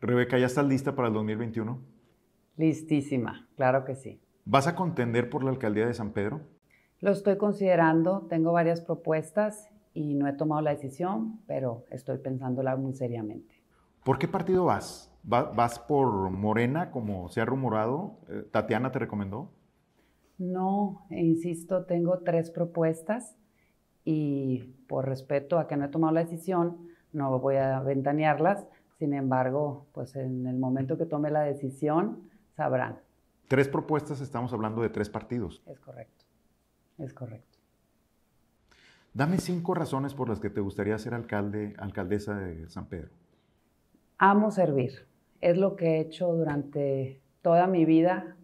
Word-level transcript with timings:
Rebeca, 0.00 0.38
¿ya 0.38 0.46
estás 0.46 0.64
lista 0.64 0.94
para 0.94 1.08
el 1.08 1.14
2021? 1.14 1.80
Listísima, 2.56 3.48
claro 3.56 3.84
que 3.84 3.96
sí. 3.96 4.20
¿Vas 4.44 4.68
a 4.68 4.76
contender 4.76 5.28
por 5.28 5.42
la 5.42 5.50
alcaldía 5.50 5.86
de 5.86 5.94
San 5.94 6.12
Pedro? 6.12 6.40
Lo 7.00 7.10
estoy 7.10 7.36
considerando, 7.36 8.26
tengo 8.28 8.52
varias 8.52 8.80
propuestas 8.80 9.68
y 9.94 10.14
no 10.14 10.28
he 10.28 10.32
tomado 10.32 10.62
la 10.62 10.70
decisión, 10.70 11.40
pero 11.46 11.84
estoy 11.90 12.18
pensándola 12.18 12.76
muy 12.76 12.94
seriamente. 12.94 13.54
¿Por 14.04 14.18
qué 14.18 14.28
partido 14.28 14.64
vas? 14.64 15.12
¿Vas 15.24 15.80
por 15.80 16.30
Morena, 16.30 16.92
como 16.92 17.28
se 17.28 17.40
ha 17.40 17.44
rumorado? 17.44 18.18
Eh, 18.28 18.46
¿Tatiana 18.52 18.92
te 18.92 19.00
recomendó? 19.00 19.50
No, 20.38 21.06
insisto, 21.10 21.84
tengo 21.86 22.20
tres 22.20 22.52
propuestas 22.52 23.36
y 24.04 24.76
por 24.86 25.06
respeto 25.08 25.58
a 25.58 25.66
que 25.66 25.76
no 25.76 25.86
he 25.86 25.88
tomado 25.88 26.14
la 26.14 26.24
decisión, 26.24 26.88
no 27.12 27.36
voy 27.40 27.56
a 27.56 27.80
ventanearlas. 27.80 28.64
Sin 28.98 29.14
embargo, 29.14 29.86
pues 29.92 30.16
en 30.16 30.46
el 30.46 30.58
momento 30.58 30.98
que 30.98 31.06
tome 31.06 31.30
la 31.30 31.42
decisión, 31.42 32.28
sabrán. 32.56 32.98
Tres 33.46 33.68
propuestas, 33.68 34.20
estamos 34.20 34.52
hablando 34.52 34.82
de 34.82 34.90
tres 34.90 35.08
partidos. 35.08 35.62
Es 35.66 35.78
correcto, 35.78 36.24
es 36.98 37.14
correcto. 37.14 37.58
Dame 39.14 39.38
cinco 39.38 39.74
razones 39.74 40.14
por 40.14 40.28
las 40.28 40.40
que 40.40 40.50
te 40.50 40.60
gustaría 40.60 40.98
ser 40.98 41.14
alcalde, 41.14 41.74
alcaldesa 41.78 42.38
de 42.38 42.68
San 42.68 42.86
Pedro. 42.86 43.10
Amo 44.18 44.50
servir. 44.50 45.06
Es 45.40 45.56
lo 45.56 45.76
que 45.76 45.96
he 45.96 46.00
hecho 46.00 46.32
durante 46.32 47.20
toda 47.40 47.68
mi 47.68 47.84
vida, 47.84 48.36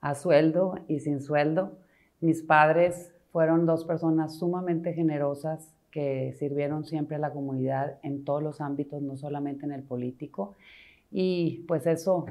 a 0.00 0.14
sueldo 0.14 0.76
y 0.88 1.00
sin 1.00 1.20
sueldo. 1.20 1.78
Mis 2.20 2.42
padres 2.42 3.14
fueron 3.32 3.66
dos 3.66 3.84
personas 3.84 4.38
sumamente 4.38 4.94
generosas 4.94 5.74
que 5.90 6.34
sirvieron 6.38 6.84
siempre 6.84 7.16
a 7.16 7.18
la 7.18 7.32
comunidad 7.32 7.98
en 8.02 8.24
todos 8.24 8.42
los 8.42 8.60
ámbitos, 8.60 9.02
no 9.02 9.16
solamente 9.16 9.66
en 9.66 9.72
el 9.72 9.82
político. 9.82 10.56
Y 11.10 11.64
pues 11.66 11.86
eso, 11.86 12.26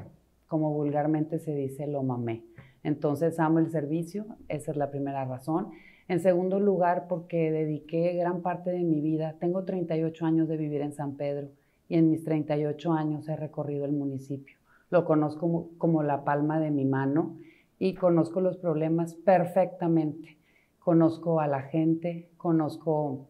como 0.46 0.72
vulgarmente 0.72 1.38
se 1.38 1.54
dice, 1.54 1.86
lo 1.86 2.02
mamé. 2.02 2.44
Entonces 2.82 3.38
amo 3.38 3.58
el 3.58 3.70
servicio, 3.70 4.26
esa 4.48 4.70
es 4.70 4.76
la 4.76 4.90
primera 4.90 5.24
razón. 5.24 5.70
En 6.08 6.20
segundo 6.20 6.58
lugar, 6.58 7.06
porque 7.08 7.52
dediqué 7.52 8.14
gran 8.14 8.42
parte 8.42 8.70
de 8.70 8.82
mi 8.82 9.00
vida, 9.00 9.36
tengo 9.38 9.64
38 9.64 10.26
años 10.26 10.48
de 10.48 10.56
vivir 10.56 10.80
en 10.80 10.92
San 10.92 11.16
Pedro 11.16 11.48
y 11.88 11.96
en 11.96 12.10
mis 12.10 12.24
38 12.24 12.92
años 12.92 13.28
he 13.28 13.36
recorrido 13.36 13.84
el 13.84 13.92
municipio. 13.92 14.56
Lo 14.90 15.04
conozco 15.04 15.40
como, 15.40 15.68
como 15.78 16.02
la 16.02 16.24
palma 16.24 16.58
de 16.58 16.70
mi 16.70 16.84
mano 16.84 17.36
y 17.78 17.94
conozco 17.94 18.40
los 18.40 18.56
problemas 18.56 19.14
perfectamente. 19.14 20.38
Conozco 20.80 21.40
a 21.40 21.46
la 21.46 21.62
gente, 21.62 22.30
conozco 22.36 23.28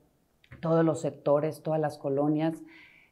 todos 0.61 0.84
los 0.84 1.00
sectores, 1.00 1.62
todas 1.62 1.80
las 1.80 1.98
colonias. 1.98 2.62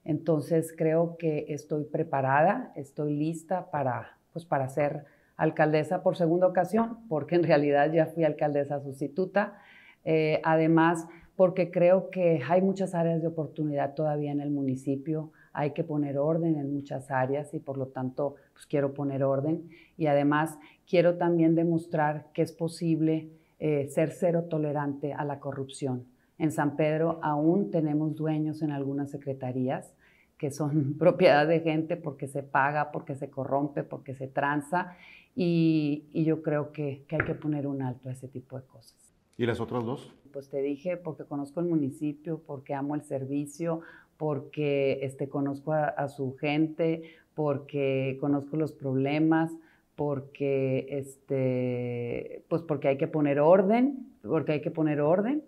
Entonces 0.04 0.74
creo 0.77 1.16
que 1.18 1.46
estoy 1.48 1.84
preparada, 1.84 2.72
estoy 2.77 3.14
lista 3.14 3.70
para, 3.70 4.18
pues, 4.32 4.44
para 4.44 4.68
ser 4.68 5.04
alcaldesa 5.36 6.02
por 6.02 6.16
segunda 6.16 6.46
ocasión, 6.46 6.98
porque 7.08 7.36
en 7.36 7.44
realidad 7.44 7.92
ya 7.92 8.06
fui 8.06 8.24
alcaldesa 8.24 8.80
sustituta. 8.80 9.58
Eh, 10.04 10.41
además, 10.44 11.06
porque 11.36 11.70
creo 11.70 12.10
que 12.10 12.41
hay 12.48 12.60
muchas 12.60 12.94
áreas 12.94 13.22
de 13.22 13.28
oportunidad 13.28 13.94
todavía 13.94 14.32
en 14.32 14.41
el 14.41 14.50
municipio, 14.50 15.30
hay 15.52 15.70
que 15.70 15.84
poner 15.84 16.19
orden 16.19 16.56
en 16.56 16.72
muchas 16.72 17.10
áreas 17.10 17.54
y 17.54 17.60
por 17.60 17.78
lo 17.78 17.86
tanto 17.86 18.34
pues 18.52 18.66
quiero 18.66 18.92
poner 18.92 19.22
orden 19.22 19.69
y 19.96 20.06
además 20.06 20.58
quiero 20.88 21.16
también 21.16 21.54
demostrar 21.54 22.26
que 22.32 22.42
es 22.42 22.52
posible 22.52 23.30
eh, 23.60 23.86
ser 23.88 24.10
cero 24.10 24.46
tolerante 24.50 25.12
a 25.12 25.24
la 25.24 25.38
corrupción. 25.38 26.06
En 26.39 26.53
San 26.53 26.77
Pedro 26.77 27.19
aún 27.22 27.70
tenemos 27.70 28.14
dueños 28.14 28.62
en 28.62 28.70
algunas 28.70 29.11
secretarías 29.11 29.94
que 30.39 30.50
son 30.50 30.94
propiedad 30.98 31.47
de 31.47 31.61
gente 31.61 31.97
porque 31.97 32.28
se 32.28 32.42
paga, 32.42 32.92
porque 32.92 33.17
se 33.17 33.28
corrompe, 33.28 33.83
porque 33.83 34.14
se 34.14 34.28
tranza 34.28 34.97
y, 35.34 36.09
yo 36.12 36.42
creo 36.42 36.72
que, 36.72 37.05
hay 37.11 37.19
que 37.19 37.34
poner 37.34 37.66
un 37.66 37.83
alto 37.83 38.09
a 38.09 38.12
ese 38.12 38.27
tipo 38.27 38.56
de 38.56 38.64
cosas. 38.64 38.97
¿Y 39.36 39.47
las 39.47 39.61
otras 39.61 39.84
dos? 39.84 40.12
Pues 40.32 40.49
te 40.49 40.60
dije, 40.62 40.97
porque 40.97 41.25
conozco 41.25 41.60
el 41.60 41.66
municipio, 41.66 42.43
porque 42.44 42.75
amo 42.75 42.97
el 42.97 43.03
servicio, 43.03 43.82
porque 44.16 44.99
este, 45.03 45.28
conozco 45.28 45.72
a, 45.72 46.09
su 46.09 46.34
gente, 46.37 47.03
porque 47.34 48.19
conozco 48.20 48.56
los 48.56 48.72
problemas, 48.72 49.53
porque, 49.94 50.88
este, 50.91 52.43
pues 52.49 52.62
porque 52.62 52.88
hay 52.88 52.99
que 52.99 53.06
poner 53.06 53.38
orden, 53.38 54.09
porque 54.22 54.53
hay 54.53 54.60
que 54.60 54.72
poner 54.72 55.00
orden 55.00 55.44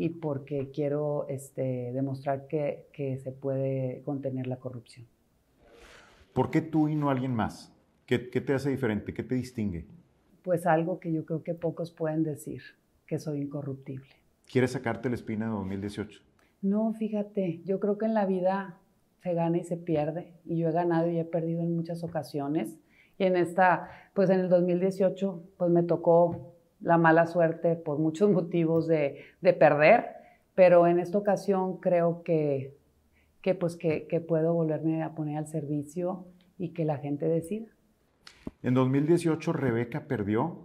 y 0.00 0.08
porque 0.08 0.70
quiero 0.70 1.26
este, 1.28 1.92
demostrar 1.92 2.46
que, 2.46 2.86
que 2.90 3.18
se 3.18 3.32
puede 3.32 4.00
contener 4.02 4.46
la 4.46 4.56
corrupción. 4.56 5.06
¿Por 6.32 6.50
qué 6.50 6.62
tú 6.62 6.88
y 6.88 6.94
no 6.96 7.10
alguien 7.10 7.34
más? 7.34 7.70
¿Qué, 8.06 8.30
¿Qué, 8.30 8.40
te 8.40 8.54
hace 8.54 8.70
diferente? 8.70 9.12
¿Qué 9.12 9.22
te 9.22 9.34
distingue? 9.34 9.84
Pues 10.42 10.64
algo 10.64 11.00
que 11.00 11.12
yo 11.12 11.26
creo 11.26 11.42
que 11.42 11.52
pocos 11.52 11.90
pueden 11.90 12.22
decir, 12.22 12.62
que 13.06 13.18
soy 13.18 13.42
incorruptible. 13.42 14.08
¿Quieres 14.50 14.70
sacarte 14.70 15.10
la 15.10 15.16
espina 15.16 15.44
de 15.44 15.52
2018? 15.52 16.22
No, 16.62 16.94
fíjate, 16.94 17.60
yo 17.66 17.78
creo 17.78 17.98
que 17.98 18.06
en 18.06 18.14
la 18.14 18.24
vida 18.24 18.78
se 19.22 19.34
gana 19.34 19.58
y 19.58 19.64
se 19.64 19.76
pierde, 19.76 20.32
y 20.46 20.56
yo 20.56 20.70
he 20.70 20.72
ganado 20.72 21.10
y 21.10 21.18
he 21.18 21.26
perdido 21.26 21.60
en 21.60 21.76
muchas 21.76 22.02
ocasiones. 22.02 22.78
Y 23.18 23.24
en 23.24 23.36
esta, 23.36 23.90
pues 24.14 24.30
en 24.30 24.40
el 24.40 24.48
2018, 24.48 25.42
pues 25.58 25.70
me 25.70 25.82
tocó 25.82 26.54
la 26.80 26.98
mala 26.98 27.26
suerte 27.26 27.76
por 27.76 27.98
muchos 27.98 28.30
motivos 28.38 28.86
de, 28.86 29.24
perder, 29.40 30.06
pero 30.54 30.86
en 30.86 30.98
esta 30.98 31.18
ocasión 31.18 31.78
creo 31.78 32.22
que, 32.22 32.76
que 33.42 33.54
pues 33.54 33.76
que, 33.76 34.06
que, 34.06 34.20
puedo 34.20 34.54
volverme 34.54 35.02
a 35.02 35.14
poner 35.14 35.38
al 35.38 35.46
servicio 35.46 36.26
y 36.58 36.70
que 36.70 36.84
la 36.84 36.98
gente 36.98 37.26
decida. 37.26 37.66
En 38.62 38.74
2018 38.74 39.52
Rebeca 39.52 40.06
perdió, 40.06 40.58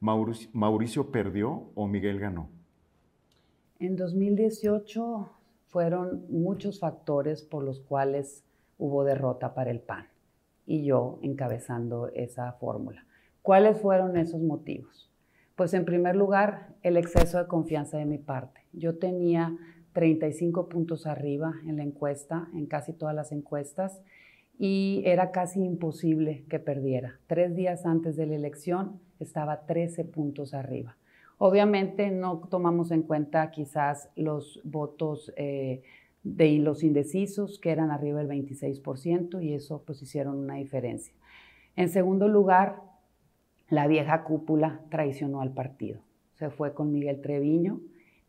Mauricio 0.00 1.10
perdió 1.10 1.70
o 1.74 1.86
Miguel 1.86 2.18
ganó. 2.18 2.48
En 3.78 3.96
2018 3.96 5.30
fueron 5.66 6.24
muchos 6.30 6.80
factores 6.80 7.42
por 7.42 7.62
los 7.62 7.80
cuales 7.80 8.44
hubo 8.78 9.04
derrota 9.04 9.54
para 9.54 9.70
el 9.70 9.80
PAN 9.80 10.06
y 10.66 10.84
yo 10.84 11.18
encabezando 11.22 12.08
esa 12.14 12.52
fórmula. 12.52 13.05
¿Cuáles 13.46 13.80
fueron 13.80 14.16
esos 14.16 14.42
motivos? 14.42 15.08
Pues 15.54 15.72
en 15.72 15.84
primer 15.84 16.16
lugar, 16.16 16.74
el 16.82 16.96
exceso 16.96 17.38
de 17.38 17.46
confianza 17.46 17.96
de 17.96 18.04
mi 18.04 18.18
parte. 18.18 18.62
Yo 18.72 18.98
tenía 18.98 19.56
35 19.92 20.68
puntos 20.68 21.06
arriba 21.06 21.54
en 21.64 21.76
la 21.76 21.84
encuesta, 21.84 22.48
en 22.54 22.66
casi 22.66 22.92
todas 22.92 23.14
las 23.14 23.30
encuestas, 23.30 24.02
y 24.58 25.04
era 25.06 25.30
casi 25.30 25.62
imposible 25.62 26.44
que 26.48 26.58
perdiera. 26.58 27.20
Tres 27.28 27.54
días 27.54 27.86
antes 27.86 28.16
de 28.16 28.26
la 28.26 28.34
elección 28.34 28.98
estaba 29.20 29.64
13 29.64 30.02
puntos 30.06 30.52
arriba. 30.52 30.96
Obviamente 31.38 32.10
no 32.10 32.48
tomamos 32.50 32.90
en 32.90 33.02
cuenta 33.02 33.52
quizás 33.52 34.10
los 34.16 34.60
votos 34.64 35.32
eh, 35.36 35.84
de 36.24 36.58
los 36.58 36.82
indecisos, 36.82 37.60
que 37.60 37.70
eran 37.70 37.92
arriba 37.92 38.18
del 38.18 38.28
26%, 38.28 39.40
y 39.40 39.54
eso 39.54 39.84
pues 39.86 40.02
hicieron 40.02 40.36
una 40.36 40.56
diferencia. 40.56 41.14
En 41.76 41.90
segundo 41.90 42.26
lugar, 42.26 42.95
la 43.68 43.86
vieja 43.86 44.24
cúpula 44.24 44.80
traicionó 44.90 45.40
al 45.40 45.52
partido. 45.52 46.00
Se 46.34 46.50
fue 46.50 46.74
con 46.74 46.92
Miguel 46.92 47.20
Treviño 47.20 47.80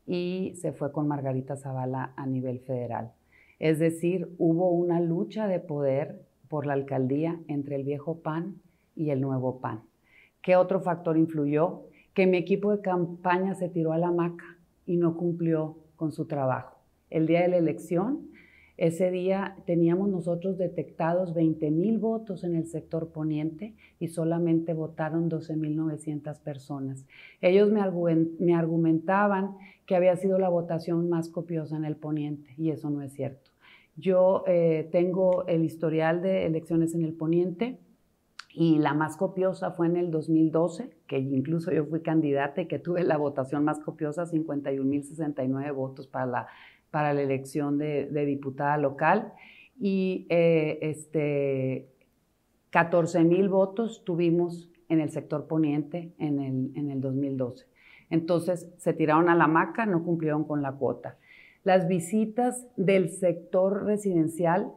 y 0.06 0.54
se 0.56 0.72
fue 0.72 0.92
con 0.92 1.08
Margarita 1.08 1.56
Zavala 1.56 2.14
a 2.16 2.26
nivel 2.26 2.60
federal. 2.60 3.12
Es 3.60 3.80
decir, 3.80 4.34
hubo 4.38 4.72
una 4.72 5.00
lucha 5.00 5.48
de 5.48 5.60
poder 5.60 6.22
por 6.48 6.66
la 6.66 6.74
alcaldía 6.74 7.40
entre 7.48 7.76
el 7.76 7.84
viejo 7.84 8.22
PAN 8.22 8.62
y 8.96 9.10
el 9.10 9.22
nuevo 9.22 9.60
PAN. 9.60 9.82
¿Qué 10.42 10.56
otro 10.56 10.80
factor 10.80 11.18
influyó? 11.18 11.88
que 12.18 12.26
mi 12.26 12.38
equipo 12.38 12.72
de 12.72 12.82
campaña 12.82 13.54
se 13.54 13.70
tiró 13.70 13.94
a 13.94 14.00
la 14.00 14.10
maca 14.10 14.58
y 14.88 14.98
no 14.98 15.16
cumplió 15.18 15.78
con 15.96 16.12
su 16.12 16.26
trabajo. 16.26 16.80
El 17.12 17.28
día 17.28 17.44
de 17.44 17.48
la 17.48 17.58
elección, 17.58 18.32
ese 18.78 19.10
día 19.10 19.58
teníamos 19.66 20.10
nosotros 20.10 20.60
detectados 20.60 21.34
20 21.34 21.72
mil 21.72 21.98
votos 21.98 22.44
en 22.44 22.56
el 22.56 22.68
sector 22.68 23.12
poniente 23.12 23.74
y 24.00 24.10
solamente 24.10 24.76
votaron 24.76 25.32
12.900 25.32 26.40
personas. 26.42 27.06
Ellos 27.42 27.72
me, 27.72 28.54
argumentaban 28.54 29.56
que 29.88 29.96
había 29.96 30.16
sido 30.16 30.38
la 30.38 30.50
votación 30.50 31.10
más 31.10 31.30
copiosa 31.30 31.76
en 31.76 31.86
el 31.86 31.96
poniente 31.96 32.54
y 32.56 32.70
eso 32.70 32.92
no 32.92 33.02
es 33.02 33.14
cierto. 33.14 33.50
Yo 33.96 34.44
eh, 34.46 34.88
tengo 34.92 35.48
el 35.48 35.66
historial 35.66 36.22
de 36.22 36.46
elecciones 36.46 36.94
en 36.94 37.04
el 37.04 37.14
poniente 37.14 37.80
y 38.54 38.78
la 38.78 38.94
más 38.94 39.18
copiosa 39.18 39.72
fue 39.72 39.88
en 39.88 39.98
el 39.98 40.12
2012, 40.12 40.92
que 41.08 41.18
incluso 41.18 41.72
yo 41.72 41.86
fui 41.86 42.02
candidata 42.02 42.62
y 42.62 42.68
que 42.68 42.78
tuve 42.78 43.04
la 43.04 43.18
votación 43.18 43.64
más 43.64 43.80
copiosa, 43.80 44.26
51.069 44.26 45.74
votos 45.74 46.08
para 46.08 46.26
la, 46.28 46.48
para 46.92 47.14
la 47.14 47.22
elección 47.22 47.78
de, 47.78 48.08
diputada 48.26 48.78
local. 48.78 49.34
Y 49.80 50.26
eh, 50.30 50.80
este, 50.82 51.88
14.000 52.72 53.50
votos 53.50 54.04
tuvimos 54.04 54.70
en 54.90 55.02
el 55.02 55.10
sector 55.12 55.48
poniente 55.48 56.14
en 56.18 56.40
el, 56.40 56.72
en 56.76 56.92
el 56.92 57.02
2012. 57.02 57.66
Entonces 58.10 58.70
se 58.78 58.94
tiraron 58.94 59.30
a 59.30 59.36
la 59.36 59.48
maca, 59.48 59.86
no 59.86 60.04
cumplieron 60.04 60.46
con 60.46 60.62
la 60.62 60.72
cuota. 60.72 61.18
Las 61.64 61.88
visitas 61.88 62.66
del 62.78 63.10
sector 63.10 63.84
residencial 63.86 64.72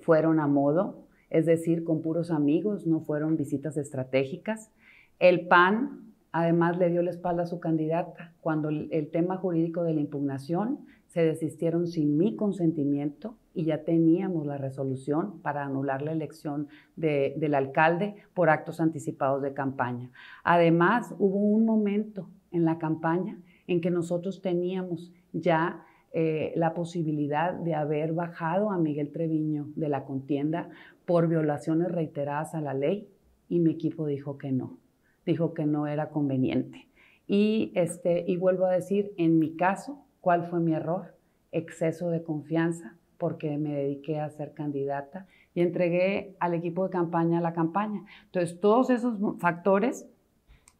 fueron 0.00 0.40
a 0.40 0.48
modo, 0.48 1.06
es 1.30 1.46
decir, 1.46 1.84
con 1.84 2.02
puros 2.02 2.30
amigos, 2.30 2.86
no 2.86 3.00
fueron 3.00 3.36
visitas 3.36 3.76
estratégicas. 3.76 4.70
El 5.18 5.46
PAN 5.46 6.12
además 6.32 6.78
le 6.78 6.90
dio 6.90 7.02
la 7.02 7.10
espalda 7.10 7.44
a 7.44 7.46
su 7.46 7.60
candidata. 7.60 8.32
Cuando 8.40 8.68
el, 8.68 9.10
tema 9.12 9.36
jurídico 9.36 9.84
de 9.84 9.94
la 9.94 10.00
impugnación 10.00 10.80
se 11.12 11.22
desistieron 11.22 11.86
sin 11.88 12.16
mi 12.16 12.36
consentimiento 12.36 13.36
y 13.52 13.64
ya 13.64 13.84
teníamos 13.84 14.46
la 14.46 14.56
resolución 14.56 15.42
para 15.42 15.62
anular 15.62 16.00
la 16.00 16.12
elección 16.12 16.68
del 16.96 17.54
alcalde 17.54 18.14
por 18.32 18.48
actos 18.48 18.80
anticipados 18.80 19.42
de 19.42 19.52
campaña. 19.52 20.10
Además, 20.42 21.14
hubo 21.18 21.36
un 21.36 21.66
momento 21.66 22.30
en 22.50 22.64
la 22.64 22.78
campaña 22.78 23.38
en 23.66 23.82
que 23.82 23.90
nosotros 23.90 24.40
teníamos 24.40 25.12
ya 25.34 25.84
eh, 26.14 26.54
la 26.56 26.72
posibilidad 26.72 27.52
de 27.52 27.74
haber 27.74 28.14
bajado 28.14 28.70
a 28.70 28.78
Miguel 28.78 29.12
Treviño 29.12 29.68
de 29.76 29.90
la 29.90 30.06
contienda 30.06 30.70
por 31.04 31.28
violaciones 31.28 31.92
reiteradas 31.92 32.54
a 32.54 32.62
la 32.62 32.72
ley 32.72 33.06
y 33.50 33.58
mi 33.58 33.72
equipo 33.72 34.06
dijo 34.06 34.38
que 34.38 34.50
no, 34.50 34.78
dijo 35.26 35.52
que 35.52 35.66
no 35.66 35.86
era 35.86 36.08
conveniente. 36.08 36.88
Y, 37.26 37.70
este, 37.74 38.24
y 38.26 38.38
vuelvo 38.38 38.64
a 38.64 38.72
decir, 38.72 39.12
en 39.18 39.38
mi 39.38 39.56
caso, 39.56 40.06
¿Cuál 40.22 40.46
fue 40.46 40.60
mi 40.60 40.72
error? 40.72 41.16
Exceso 41.50 42.08
de 42.08 42.22
confianza 42.22 42.96
porque 43.18 43.58
me 43.58 43.74
dediqué 43.74 44.20
a 44.20 44.30
ser 44.30 44.54
candidata 44.54 45.26
y 45.52 45.62
entregué 45.62 46.36
al 46.38 46.54
equipo 46.54 46.84
de 46.84 46.90
campaña 46.90 47.40
la 47.40 47.52
campaña. 47.52 48.04
Entonces, 48.26 48.60
todos 48.60 48.90
esos 48.90 49.18
factores 49.40 50.08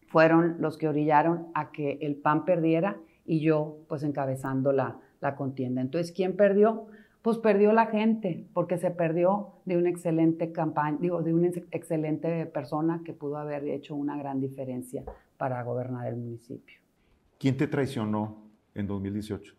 fueron 0.06 0.56
los 0.60 0.78
que 0.78 0.86
orillaron 0.86 1.48
a 1.54 1.72
que 1.72 1.98
el 2.02 2.14
PAN 2.14 2.44
perdiera 2.44 2.98
y 3.26 3.40
yo 3.40 3.78
pues 3.88 4.04
encabezando 4.04 4.70
la, 4.70 5.00
la 5.20 5.34
contienda. 5.34 5.80
Entonces, 5.80 6.12
¿quién 6.12 6.36
perdió? 6.36 6.86
Pues 7.20 7.38
perdió 7.38 7.72
la 7.72 7.86
gente, 7.86 8.46
porque 8.54 8.78
se 8.78 8.92
perdió 8.92 9.54
de 9.64 9.76
una 9.76 9.90
excelente 9.90 10.52
campaña, 10.52 10.98
digo, 11.00 11.22
de 11.22 11.34
una 11.34 11.48
excelente 11.72 12.46
persona 12.46 13.02
que 13.04 13.12
pudo 13.12 13.38
haber 13.38 13.64
hecho 13.64 13.96
una 13.96 14.16
gran 14.16 14.38
diferencia 14.40 15.02
para 15.36 15.60
gobernar 15.64 16.06
el 16.06 16.16
municipio. 16.16 16.78
¿Quién 17.38 17.56
te 17.56 17.66
traicionó 17.66 18.41
en 18.74 18.86
2018? 18.86 19.54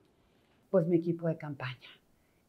Pues 0.70 0.88
mi 0.88 0.98
equipo 0.98 1.28
de 1.28 1.38
campaña. 1.38 1.90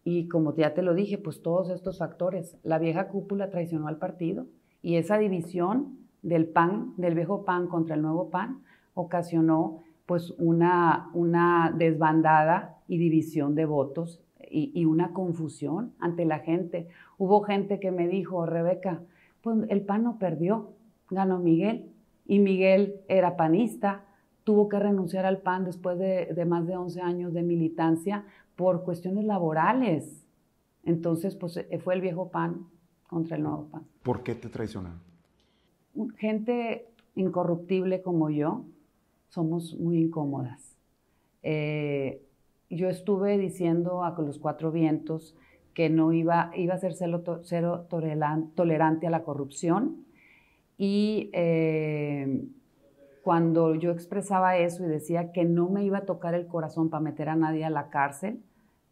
Y 0.05 0.29
como 0.29 0.55
ya 0.55 0.75
te 0.75 0.83
lo 0.83 0.95
dije, 0.95 1.19
pues 1.19 1.43
todos 1.43 1.71
estos 1.71 1.99
factores. 1.99 2.57
La 2.63 2.79
vieja 2.79 3.09
cúpula 3.09 3.51
traicionó 3.51 3.89
al 3.89 3.99
partido 3.99 4.47
y 4.83 4.97
esa 4.97 5.19
división 5.19 5.99
del 6.23 6.47
PAN, 6.47 6.95
del 6.97 7.15
viejo 7.15 7.45
PAN 7.45 7.69
contra 7.69 7.97
el 7.97 8.03
nuevo 8.03 8.31
PAN, 8.31 8.63
ocasionó 8.95 9.83
pues 10.07 10.35
una, 10.39 11.11
una 11.15 11.75
desbandada 11.77 12.79
y 12.87 12.99
división 12.99 13.55
de 13.55 13.65
votos 13.65 14.21
y, 14.51 14.71
y, 14.75 14.85
una 14.85 15.13
confusión 15.13 15.95
ante 15.99 16.27
la 16.27 16.41
gente. 16.41 16.89
Hubo 17.17 17.43
gente 17.43 17.81
que 17.81 17.91
me 17.91 18.09
dijo, 18.09 18.45
Rebeca, 18.45 19.01
pues 19.41 19.59
el 19.69 19.83
PAN 19.83 20.05
no 20.05 20.19
perdió, 20.19 20.73
ganó 21.11 21.39
Miguel 21.39 21.91
y 22.27 22.39
Miguel 22.39 23.01
era 23.09 23.37
panista, 23.37 24.05
tuvo 24.45 24.69
que 24.69 24.79
renunciar 24.79 25.27
al 25.27 25.39
PAN 25.39 25.65
después 25.65 25.99
de, 25.99 26.45
más 26.47 26.67
de 26.67 26.77
11 26.77 27.01
años 27.01 27.33
de 27.33 27.43
militancia 27.43 28.25
por 28.57 28.85
cuestiones 28.85 29.25
laborales. 29.25 30.27
Entonces, 30.85 31.35
pues 31.35 31.57
eh, 31.57 31.79
fue 31.83 31.95
el 31.95 32.03
viejo 32.03 32.31
PAN 32.31 32.67
contra 33.09 33.37
el 33.37 33.43
nuevo 33.43 33.67
PAN. 33.71 33.85
¿Por 34.03 34.23
qué 34.23 34.35
te 34.35 34.49
traicionaron? 34.49 35.01
Gente 36.17 36.89
incorruptible 37.15 38.03
como 38.03 38.29
yo, 38.31 38.65
somos 39.29 39.75
muy 39.79 39.99
incómodas. 39.99 40.77
Eh, 41.43 42.23
yo 42.69 42.89
estuve 42.89 43.39
diciendo 43.39 44.05
a 44.05 44.15
los 44.21 44.39
cuatro 44.39 44.73
vientos 44.73 45.37
que 45.75 45.91
no 45.91 46.13
iba, 46.13 46.51
iba 46.55 46.75
a 46.75 46.79
ser 46.79 46.95
cero, 46.95 47.87
tolerante 47.89 49.07
a 49.07 49.11
la 49.11 49.23
corrupción 49.23 50.05
y 50.77 51.31
eh, 51.33 52.45
cuando 53.25 53.75
yo 53.75 53.91
expresaba 53.91 54.59
eso 54.59 54.85
y 54.85 54.87
decía 54.87 55.33
que 55.33 55.45
no 55.45 55.71
me 55.71 55.83
iba 55.83 55.99
a 55.99 56.05
tocar 56.05 56.35
el 56.35 56.47
corazón 56.47 56.91
para 56.91 57.01
meter 57.01 57.31
a 57.31 57.37
nadie 57.37 57.65
a 57.65 57.71
la 57.71 57.89
cárcel, 57.89 58.45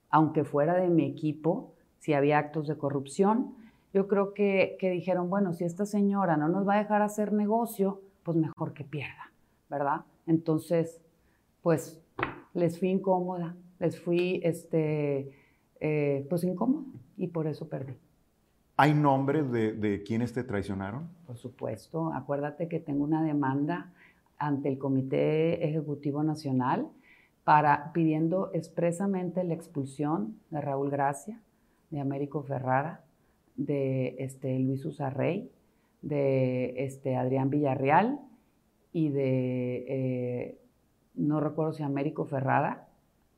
aunque 0.09 0.43
fuera 0.43 0.75
de 0.75 0.89
mi 0.89 1.05
equipo, 1.05 1.75
si 1.99 2.15
había 2.15 2.39
actos 2.39 2.67
de 2.67 2.79
corrupción, 2.79 3.55
yo 3.93 4.09
creo 4.09 4.33
que, 4.33 4.79
dijeron, 4.81 5.29
bueno, 5.29 5.53
si 5.53 5.65
esta 5.65 5.85
señora 5.85 6.39
no 6.39 6.49
nos 6.49 6.67
va 6.67 6.77
a 6.77 6.79
dejar 6.79 7.03
hacer 7.03 7.35
negocio, 7.35 8.01
pues 8.23 8.39
mejor 8.39 8.73
que 8.73 8.85
pierda, 8.85 9.33
¿verdad? 9.69 10.07
Entonces, 10.27 11.03
pues 11.61 12.03
les 12.55 12.79
fui 12.79 12.89
incómoda, 12.89 13.55
les 13.81 14.01
fui, 14.01 14.41
este, 14.45 15.31
eh, 15.79 16.27
pues 16.31 16.43
incómoda 16.45 16.87
y 17.19 17.27
por 17.29 17.47
eso 17.47 17.69
perdí. 17.69 17.99
¿Hay 18.79 18.95
nombres 18.95 19.53
de, 19.53 19.75
de 19.75 20.03
quienes 20.03 20.33
te 20.33 20.43
traicionaron? 20.43 21.11
Por 21.27 21.37
supuesto, 21.37 22.11
acuérdate 22.15 22.67
que 22.67 22.81
tengo 22.81 23.05
una 23.05 23.23
demanda 23.23 23.93
ante 24.43 24.69
el 24.69 24.79
Comité 24.79 25.65
Ejecutivo 25.65 26.25
Nacional 26.25 26.89
para 27.45 27.93
pidiendo 27.93 28.51
expresamente 28.53 29.45
la 29.45 29.55
expulsión 29.55 30.37
de 30.51 30.61
Raúl 30.61 30.91
Gracia, 30.91 31.41
de 31.91 32.01
Américo 32.01 32.43
Ferrara, 32.43 33.05
de 33.57 34.17
este, 34.19 34.59
Luis 34.59 34.85
Usarrey, 34.85 35.49
de 36.01 36.85
este, 36.85 37.15
Adrián 37.15 37.51
Villarreal 37.51 38.19
y 38.93 39.11
de, 39.11 39.85
eh, 39.89 40.59
no 41.15 41.39
recuerdo 41.39 41.73
si 41.73 41.85
Américo 41.85 42.25
Ferrara 42.25 42.89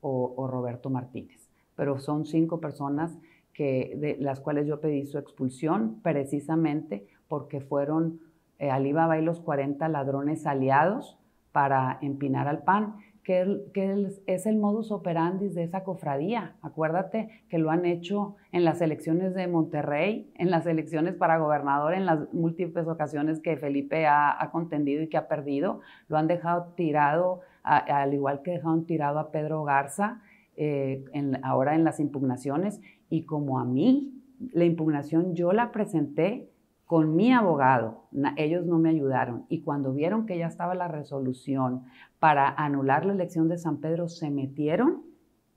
o, 0.00 0.46
Roberto 0.46 0.88
Martínez, 0.88 1.50
pero 1.76 1.98
son 1.98 2.24
cinco 2.24 2.60
personas 2.60 3.18
que, 3.52 3.94
de 3.96 4.16
las 4.22 4.40
cuales 4.40 4.66
yo 4.66 4.80
pedí 4.80 5.04
su 5.06 5.18
expulsión 5.18 6.00
precisamente 6.02 7.06
porque 7.28 7.60
fueron 7.60 8.20
eh, 8.58 8.70
Alibaba 8.70 9.18
y 9.18 9.22
los 9.22 9.40
40 9.40 9.88
ladrones 9.88 10.46
aliados 10.46 11.18
para 11.52 11.98
empinar 12.02 12.48
al 12.48 12.62
pan, 12.62 12.96
que, 13.24 14.20
es 14.26 14.46
el 14.46 14.56
modus 14.58 14.92
operandi 14.92 15.48
de 15.48 15.64
esa 15.64 15.82
cofradía. 15.82 16.56
Acuérdate 16.62 17.44
que 17.48 17.58
lo 17.58 17.70
han 17.70 17.86
hecho 17.86 18.36
en 18.52 18.64
las 18.64 18.80
elecciones 18.80 19.34
de 19.34 19.48
Monterrey, 19.48 20.30
en 20.36 20.50
las 20.50 20.66
elecciones 20.66 21.14
para 21.14 21.38
gobernador, 21.38 21.94
en 21.94 22.06
las 22.06 22.32
múltiples 22.32 22.86
ocasiones 22.86 23.40
que 23.40 23.56
Felipe 23.56 24.06
ha, 24.06 24.50
contendido 24.52 25.02
y 25.02 25.08
que 25.08 25.16
ha 25.16 25.26
perdido. 25.26 25.80
Lo 26.08 26.18
han 26.18 26.26
dejado 26.26 26.74
tirado, 26.76 27.40
al 27.62 28.12
igual 28.12 28.42
que 28.42 28.52
dejaron 28.52 28.84
tirado 28.84 29.18
a 29.18 29.30
Pedro 29.30 29.64
Garza, 29.64 30.20
eh, 30.56 31.04
ahora 31.42 31.74
en 31.74 31.84
las 31.84 32.00
impugnaciones. 32.00 32.80
Y 33.08 33.24
como 33.24 33.58
a 33.58 33.64
mí, 33.64 34.22
la 34.52 34.64
impugnación 34.64 35.34
yo 35.34 35.52
la 35.52 35.72
presenté 35.72 36.50
con 36.86 37.16
mi 37.16 37.32
abogado, 37.32 38.04
ellos 38.36 38.66
no 38.66 38.78
me 38.78 38.90
ayudaron 38.90 39.46
y 39.48 39.62
cuando 39.62 39.92
vieron 39.92 40.26
que 40.26 40.38
ya 40.38 40.46
estaba 40.46 40.74
la 40.74 40.88
resolución 40.88 41.84
para 42.18 42.48
anular 42.48 43.06
la 43.06 43.14
elección 43.14 43.48
de 43.48 43.58
San 43.58 43.78
Pedro, 43.78 44.08
se 44.08 44.30
metieron 44.30 45.02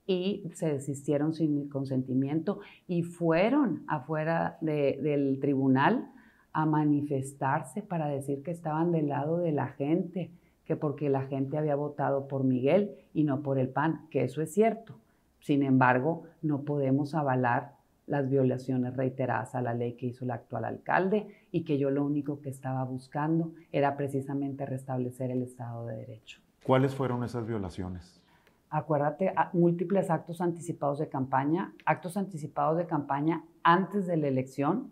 y 0.06 0.50
se 0.54 0.72
desistieron 0.72 1.34
sin 1.34 1.54
mi 1.54 1.68
consentimiento 1.68 2.60
y 2.88 3.04
fueron 3.04 3.84
afuera 3.88 4.58
del 4.62 5.38
tribunal 5.42 6.10
a 6.54 6.66
manifestarse 6.66 7.84
para 7.84 8.08
decir 8.08 8.42
que 8.42 8.52
estaban 8.52 8.92
del 8.92 9.10
lado 9.10 9.38
de 9.38 9.52
la 9.52 9.68
gente, 9.68 10.32
que 10.64 10.78
porque 10.78 11.10
la 11.10 11.24
gente 11.24 11.58
había 11.58 11.76
votado 11.76 12.28
por 12.28 12.46
Miguel 12.46 12.96
y 13.14 13.26
no 13.26 13.42
por 13.42 13.60
el 13.60 13.70
PAN, 13.70 14.08
que 14.10 14.24
eso 14.24 14.42
es 14.42 14.54
cierto. 14.54 14.98
Sin 15.40 15.62
embargo, 15.62 16.24
no 16.42 16.64
podemos 16.64 17.14
avalar 17.14 17.77
las 18.08 18.30
violaciones 18.30 18.96
reiteradas 18.96 19.54
a 19.54 19.62
la 19.62 19.74
ley 19.74 19.94
que 19.94 20.08
hizo 20.08 20.26
el 20.26 20.32
actual 20.32 20.66
alcalde 20.66 21.28
y 21.52 21.64
que 21.64 21.78
yo 21.78 21.92
lo 21.92 22.04
único 22.04 22.42
que 22.42 22.50
estaba 22.50 22.84
buscando 22.86 23.54
era 23.72 23.96
precisamente 23.96 24.66
restablecer 24.66 25.30
el 25.30 25.44
Estado 25.44 25.86
de 25.86 25.98
Derecho. 25.98 26.42
¿Cuáles 26.64 26.96
fueron 26.96 27.24
esas 27.24 27.46
violaciones? 27.46 28.22
Acuérdate, 28.70 29.34
múltiples 29.54 30.10
actos 30.10 30.42
anticipados 30.42 31.00
de 31.00 31.08
campaña, 31.08 31.74
actos 31.86 32.18
anticipados 32.18 32.78
de 32.78 32.86
campaña 32.86 33.44
antes 33.64 34.08
de 34.08 34.18
la 34.18 34.28
elección, 34.28 34.92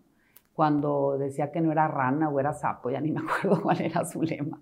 cuando 0.53 1.17
decía 1.17 1.51
que 1.51 1.59
no 1.59 1.71
era 1.73 1.87
rana 1.89 2.29
o 2.29 2.39
era 2.39 2.53
sapo, 2.53 2.89
ya 2.89 3.01
ni 3.01 3.11
me 3.11 3.19
acuerdo 3.19 3.61
cuál 3.63 3.81
era 3.81 4.05
su 4.05 4.21
lema. 4.21 4.61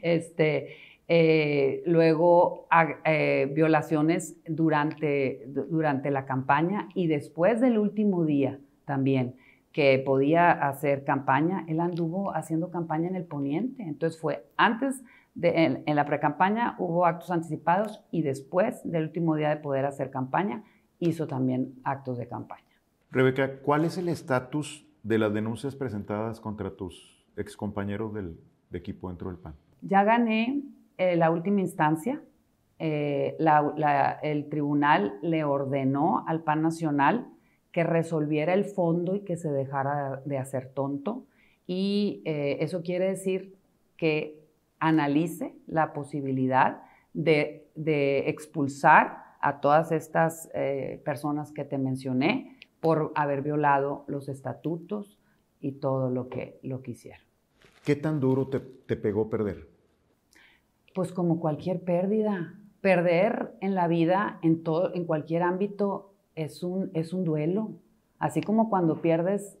Este, 0.00 0.76
eh, 1.08 1.82
luego 1.86 2.68
eh, 3.04 3.50
violaciones 3.54 4.36
durante, 4.46 5.44
durante 5.46 6.10
la 6.10 6.24
campaña 6.24 6.88
y 6.94 7.06
después 7.06 7.60
del 7.60 7.78
último 7.78 8.24
día 8.24 8.58
también 8.84 9.36
que 9.72 10.02
podía 10.04 10.52
hacer 10.52 11.04
campaña, 11.04 11.64
él 11.66 11.80
anduvo 11.80 12.34
haciendo 12.36 12.70
campaña 12.70 13.08
en 13.08 13.16
el 13.16 13.24
poniente. 13.24 13.82
Entonces 13.82 14.20
fue 14.20 14.46
antes 14.56 15.02
de, 15.34 15.64
en, 15.64 15.82
en 15.86 15.96
la 15.96 16.04
precampaña 16.04 16.76
hubo 16.78 17.06
actos 17.06 17.30
anticipados 17.30 18.04
y 18.10 18.22
después 18.22 18.80
del 18.84 19.04
último 19.04 19.34
día 19.34 19.48
de 19.48 19.56
poder 19.56 19.86
hacer 19.86 20.10
campaña 20.10 20.62
hizo 20.98 21.26
también 21.26 21.74
actos 21.84 22.18
de 22.18 22.28
campaña. 22.28 22.62
Rebeca, 23.10 23.60
¿cuál 23.60 23.84
es 23.84 23.98
el 23.98 24.08
estatus 24.08 24.86
de 25.02 25.18
las 25.18 25.34
denuncias 25.34 25.74
presentadas 25.74 26.40
contra 26.40 26.70
tus 26.76 27.26
excompañeros 27.36 28.14
del 28.14 28.38
de 28.70 28.78
equipo 28.78 29.08
dentro 29.08 29.28
del 29.28 29.38
PAN? 29.38 29.54
Ya 29.82 30.04
gané 30.04 30.62
eh, 31.02 31.16
la 31.16 31.32
última 31.32 31.60
instancia, 31.60 32.22
eh, 32.78 33.36
el 34.22 34.48
tribunal 34.48 35.18
le 35.20 35.42
ordenó 35.42 36.24
al 36.28 36.44
PAN 36.44 36.62
Nacional 36.62 37.28
que 37.72 37.82
resolviera 37.82 38.54
el 38.54 38.64
fondo 38.64 39.16
y 39.16 39.20
que 39.24 39.36
se 39.36 39.50
dejara 39.50 40.22
de 40.24 40.38
hacer 40.38 40.72
tonto. 40.72 41.26
Y 41.66 42.22
eh, 42.24 42.58
eso 42.60 42.82
quiere 42.82 43.06
decir 43.08 43.56
que 43.96 44.46
analice 44.78 45.56
la 45.66 45.92
posibilidad 45.92 46.82
de, 47.14 47.68
expulsar 48.26 49.24
a 49.40 49.60
todas 49.60 49.90
estas 49.92 50.50
personas 51.04 51.52
que 51.52 51.64
te 51.64 51.78
mencioné 51.78 52.58
por 52.80 53.12
haber 53.14 53.42
violado 53.42 54.04
los 54.06 54.28
estatutos 54.28 55.18
y 55.60 55.72
todo 55.72 56.10
lo 56.10 56.28
que, 56.28 56.58
lo 56.62 56.82
que 56.82 56.92
hicieron. 56.92 57.26
¿Qué 57.84 57.96
tan 57.96 58.20
duro 58.20 58.48
te 58.48 58.96
pegó 58.96 59.30
perder? 59.30 59.72
Pues 60.94 61.12
como 61.12 61.40
cualquier 61.40 61.80
pérdida. 61.82 62.54
Perder 62.80 63.54
en 63.60 63.74
la 63.74 63.86
vida, 63.86 64.38
en, 64.42 64.62
todo, 64.64 64.92
en 64.94 65.04
cualquier 65.04 65.42
ámbito, 65.42 66.14
es 66.34 66.62
un, 66.62 66.90
es 66.94 67.12
un 67.12 67.24
duelo. 67.24 67.70
Así 68.18 68.40
como 68.40 68.70
cuando 68.70 69.00
pierdes 69.00 69.58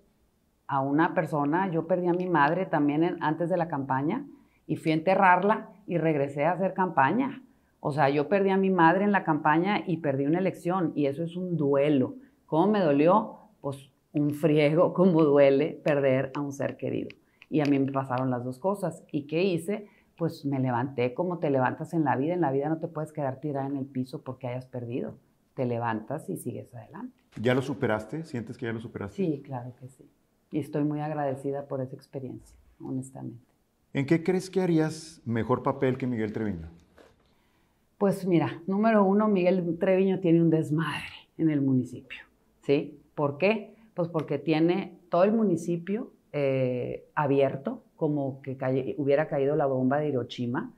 a 0.66 0.80
una 0.80 1.14
persona, 1.14 1.70
yo 1.70 1.86
perdí 1.86 2.08
a 2.08 2.14
mi 2.14 2.26
madre 2.26 2.66
también 2.66 3.18
antes 3.20 3.50
de 3.50 3.56
la 3.56 3.68
campaña 3.68 4.26
y 4.66 4.76
fui 4.76 4.92
a 4.92 4.94
enterrarla 4.94 5.70
y 5.86 5.98
regresé 5.98 6.44
a 6.44 6.52
hacer 6.52 6.74
campaña. 6.74 7.42
O 7.80 7.90
sea, 7.92 8.08
yo 8.08 8.28
perdí 8.28 8.50
a 8.50 8.56
mi 8.56 8.70
madre 8.70 9.04
en 9.04 9.12
la 9.12 9.24
campaña 9.24 9.82
y 9.86 9.98
perdí 9.98 10.24
una 10.24 10.38
elección 10.38 10.92
y 10.94 11.06
eso 11.06 11.24
es 11.24 11.36
un 11.36 11.56
duelo. 11.56 12.14
¿Cómo 12.46 12.68
me 12.68 12.80
dolió? 12.80 13.38
Pues 13.60 13.90
un 14.12 14.30
friego, 14.30 14.92
como 14.94 15.24
duele 15.24 15.80
perder 15.84 16.30
a 16.34 16.40
un 16.40 16.52
ser 16.52 16.76
querido. 16.76 17.08
Y 17.50 17.60
a 17.60 17.64
mí 17.64 17.78
me 17.78 17.92
pasaron 17.92 18.30
las 18.30 18.44
dos 18.44 18.58
cosas. 18.58 19.04
¿Y 19.10 19.26
qué 19.26 19.42
hice? 19.42 19.88
Pues 20.16 20.44
me 20.44 20.60
levanté 20.60 21.14
como 21.14 21.38
te 21.38 21.50
levantas 21.50 21.94
en 21.94 22.04
la 22.04 22.16
vida. 22.16 22.34
En 22.34 22.40
la 22.40 22.52
vida 22.52 22.68
no 22.68 22.78
te 22.78 22.88
puedes 22.88 23.12
quedar 23.12 23.40
tirada 23.40 23.66
en 23.66 23.76
el 23.76 23.86
piso 23.86 24.22
porque 24.22 24.48
hayas 24.48 24.66
perdido. 24.66 25.14
Te 25.54 25.66
levantas 25.66 26.28
y 26.28 26.36
sigues 26.36 26.74
adelante. 26.74 27.16
¿Ya 27.40 27.54
lo 27.54 27.62
superaste? 27.62 28.24
¿Sientes 28.24 28.56
que 28.56 28.66
ya 28.66 28.72
lo 28.72 28.80
superaste? 28.80 29.16
Sí, 29.16 29.42
claro 29.44 29.72
que 29.80 29.88
sí. 29.88 30.08
Y 30.50 30.58
estoy 30.58 30.84
muy 30.84 31.00
agradecida 31.00 31.66
por 31.66 31.80
esa 31.80 31.96
experiencia, 31.96 32.56
honestamente. 32.80 33.44
¿En 33.94 34.06
qué 34.06 34.22
crees 34.22 34.50
que 34.50 34.60
harías 34.60 35.20
mejor 35.24 35.62
papel 35.62 35.98
que 35.98 36.06
Miguel 36.06 36.32
Treviño? 36.32 36.68
Pues 37.98 38.26
mira, 38.26 38.62
número 38.66 39.04
uno, 39.04 39.28
Miguel 39.28 39.78
Treviño 39.78 40.20
tiene 40.20 40.42
un 40.42 40.50
desmadre 40.50 41.04
en 41.38 41.50
el 41.50 41.60
municipio. 41.60 42.20
¿Sí? 42.62 43.00
¿Por 43.14 43.38
qué? 43.38 43.74
Pues 43.94 44.08
porque 44.08 44.38
tiene 44.38 44.98
todo 45.08 45.24
el 45.24 45.32
municipio 45.32 46.12
eh, 46.32 47.06
abierto, 47.14 47.84
como 47.96 48.40
que 48.42 48.56
hubiera 48.98 49.28
caído 49.28 49.56
la 49.56 49.66
bomba 49.66 49.98
de 49.98 50.08
Hiroshima. 50.08 50.72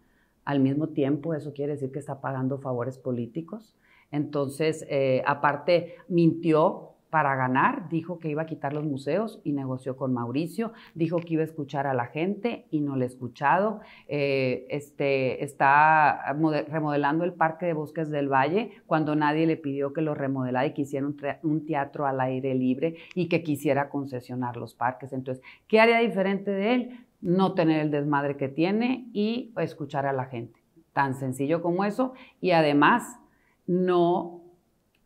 Al 0.44 0.61
mismo 0.61 0.88
tiempo, 0.88 1.35
eso 1.35 1.52
quiere 1.52 1.73
decir 1.73 1.90
que 1.90 1.99
está 1.99 2.21
pagando 2.21 2.59
favores 2.59 2.99
políticos. 2.99 3.76
Entonces, 4.11 4.87
eh, 4.88 5.23
aparte, 5.26 5.97
mintió 6.09 6.93
para 7.14 7.37
ganar, 7.37 7.88
dijo 7.90 8.18
que 8.18 8.28
iba 8.28 8.42
a 8.42 8.47
quitar 8.47 8.73
los 8.73 8.85
museos 8.85 9.40
y 9.44 9.52
negoció 9.52 9.97
con 9.97 10.12
Mauricio, 10.12 10.73
dijo 10.97 11.18
que 11.18 11.35
iba 11.35 11.42
a 11.42 11.44
escuchar 11.44 11.87
a 11.87 11.94
la 11.94 12.06
gente 12.06 12.66
y 12.73 12.80
no 12.80 12.97
le 12.97 13.04
ha 13.04 13.06
escuchado, 13.06 13.83
eh, 14.09 14.66
este, 14.68 15.44
está 15.44 16.35
remodelando 16.66 17.23
el 17.23 17.33
Parque 17.33 17.66
de 17.66 17.73
Bosques 17.73 18.11
del 18.11 18.28
Valle 18.28 18.83
cuando 18.87 19.14
nadie 19.14 19.47
le 19.47 19.56
pidió 19.56 19.92
que 19.92 20.00
lo 20.00 20.16
remodelara 20.16 20.66
y 20.66 20.75
que 20.75 20.83
hiciera 20.83 21.06
un, 21.44 21.66
teatro 21.66 22.04
al 22.04 22.21
aire 22.21 22.52
libre 22.52 22.97
y 23.14 23.28
que 23.28 23.44
quisiera 23.44 23.90
concesionar 23.90 24.56
los 24.56 24.75
parques. 24.75 25.12
Entonces, 25.12 25.40
¿qué 25.68 25.78
haría 25.78 25.99
diferente 25.99 26.50
de 26.50 26.75
él? 26.75 27.06
No 27.21 27.54
tener 27.54 27.78
el 27.80 27.92
desmadre 27.92 28.37
que 28.37 28.49
tiene 28.49 29.09
y 29.12 29.52
escuchar 29.59 30.04
a 30.06 30.12
la 30.12 30.25
gente. 30.25 30.59
Tan 30.92 31.14
sencillo 31.14 31.62
como 31.62 31.85
eso 31.85 32.14
y 32.40 32.50
además 32.50 33.21
no 33.68 34.43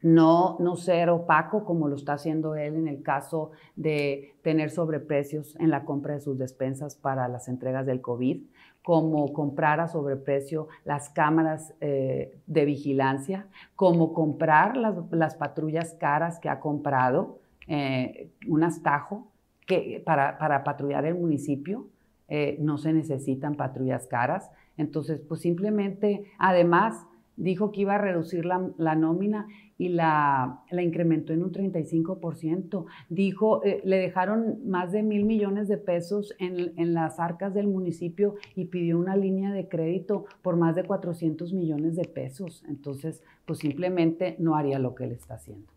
no, 0.01 0.57
no 0.61 0.77
ser 0.77 1.11
opaco 1.11 1.65
como 1.65 1.89
lo 1.89 1.97
está 1.97 2.15
haciendo 2.15 2.55
él 2.55 2.77
en 2.77 2.89
el 2.89 3.03
caso 3.03 3.51
de 3.77 4.37
tener 4.43 4.71
sobreprecios 4.71 5.57
en 5.57 5.71
la 5.71 5.85
compra 5.85 6.15
de 6.15 6.21
sus 6.21 6.39
despensas 6.39 6.95
para 6.95 7.27
las 7.29 7.49
entregas 7.49 7.85
del 7.85 8.01
COVID, 8.01 8.43
como 8.83 9.33
comprar 9.33 9.81
a 9.81 9.89
sobreprecio 9.89 10.69
las 10.85 11.11
cámaras 11.11 11.75
eh, 11.81 12.39
de 12.47 12.65
vigilancia, 12.65 13.47
como 13.77 14.15
comprar 14.15 14.77
las, 14.77 15.37
patrullas 15.37 15.95
caras 15.95 16.39
que 16.39 16.49
ha 16.49 16.61
comprado, 16.61 17.41
eh, 17.67 18.31
un 18.47 18.63
astajo 18.63 19.29
que, 19.67 20.03
para, 20.05 20.65
patrullar 20.65 21.05
el 21.05 21.17
municipio. 21.17 21.87
Eh, 22.31 22.57
no 22.61 22.77
se 22.77 22.93
necesitan 22.93 23.55
patrullas 23.55 24.07
caras. 24.07 24.51
Entonces, 24.77 25.21
pues 25.21 25.41
simplemente, 25.41 26.25
además, 26.39 27.07
dijo 27.39 27.71
que 27.71 27.83
iba 27.83 27.95
a 27.95 27.99
reducir 27.99 28.45
la, 28.45 28.95
nómina 28.97 29.47
y 29.79 29.91
la, 29.91 30.61
la, 30.71 30.83
incrementó 30.83 31.33
en 31.33 31.45
un 31.45 31.53
35%. 31.53 32.85
Dijo, 33.09 33.65
eh, 33.65 33.81
le 33.85 33.97
dejaron 33.97 34.59
más 34.69 34.93
de 34.93 35.03
mil 35.03 35.25
millones 35.25 35.69
de 35.69 35.79
pesos 35.79 36.35
en, 36.39 36.73
en, 36.77 36.95
las 36.95 37.21
arcas 37.21 37.55
del 37.55 37.69
municipio 37.69 38.35
y 38.57 38.67
pidió 38.67 38.99
una 38.99 39.17
línea 39.17 39.53
de 39.53 39.69
crédito 39.69 40.27
por 40.43 40.57
más 40.57 40.75
de 40.75 40.83
400 40.83 41.53
millones 41.53 41.95
de 41.95 42.05
pesos. 42.05 42.65
Entonces, 42.69 43.23
pues 43.47 43.61
simplemente 43.61 44.35
no 44.41 44.57
haría 44.57 44.81
lo 44.81 44.95
que 44.95 45.05
él 45.05 45.13
está 45.13 45.35
haciendo, 45.35 45.73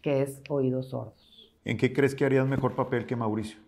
que 0.00 0.22
es 0.22 0.42
oídos 0.48 0.88
sordos. 0.88 1.52
¿En 1.66 1.76
qué 1.76 1.92
crees 1.92 2.14
que 2.14 2.24
harías 2.24 2.48
mejor 2.48 2.74
papel 2.74 3.06
que 3.06 3.14
Mauricio? 3.14 3.58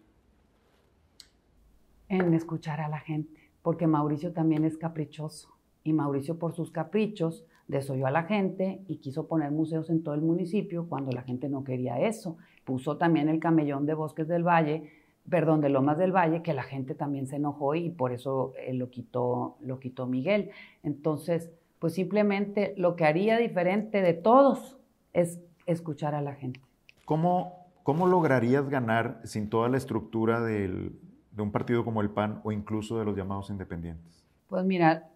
En 2.08 2.32
escuchar 2.34 2.80
a 2.80 2.88
la 2.88 3.00
gente, 3.00 3.50
porque 3.62 3.86
Mauricio 3.86 4.32
también 4.32 4.64
es 4.64 4.78
caprichoso 4.78 5.55
y 5.86 5.92
Mauricio 5.92 6.38
por 6.38 6.54
sus 6.54 6.70
caprichos 6.70 7.44
desoyó 7.68 8.06
a 8.06 8.10
la 8.10 8.24
gente 8.24 8.82
y 8.86 8.98
quiso 8.98 9.26
poner 9.26 9.50
museos 9.50 9.90
en 9.90 10.02
todo 10.02 10.14
el 10.14 10.20
municipio 10.20 10.88
cuando 10.88 11.12
la 11.12 11.22
gente 11.22 11.48
no 11.48 11.64
quería 11.64 11.98
eso. 12.00 12.36
Puso 12.64 12.96
también 12.96 13.28
el 13.28 13.40
camellón 13.40 13.86
de 13.86 13.94
Bosques 13.94 14.28
del 14.28 14.44
Valle, 14.44 14.90
perdón, 15.28 15.60
de 15.60 15.68
Lomas 15.68 15.98
del 15.98 16.12
Valle, 16.12 16.42
que 16.42 16.54
la 16.54 16.62
gente 16.62 16.94
también 16.94 17.26
se 17.26 17.36
enojó 17.36 17.74
y 17.74 17.90
por 17.90 18.12
eso 18.12 18.54
eh, 18.58 18.74
lo, 18.74 18.90
quitó, 18.90 19.56
lo 19.60 19.80
quitó 19.80 20.06
Miguel. 20.06 20.50
Entonces, 20.82 21.50
pues 21.78 21.94
simplemente 21.94 22.74
lo 22.76 22.96
que 22.96 23.04
haría 23.04 23.36
diferente 23.38 24.02
de 24.02 24.14
todos 24.14 24.76
es 25.12 25.40
escuchar 25.66 26.14
a 26.14 26.22
la 26.22 26.34
gente. 26.34 26.60
¿Cómo, 27.04 27.66
cómo 27.82 28.06
lograrías 28.06 28.68
ganar 28.68 29.20
sin 29.24 29.48
toda 29.48 29.68
la 29.68 29.76
estructura 29.76 30.40
de 30.40 30.92
un 31.38 31.52
partido 31.52 31.84
como 31.84 32.00
el 32.00 32.10
PAN 32.10 32.40
o 32.44 32.52
incluso 32.52 32.98
de 32.98 33.04
los 33.04 33.16
llamados 33.16 33.50
independientes? 33.50 34.24
Pues 34.48 34.64
mira, 34.64 35.10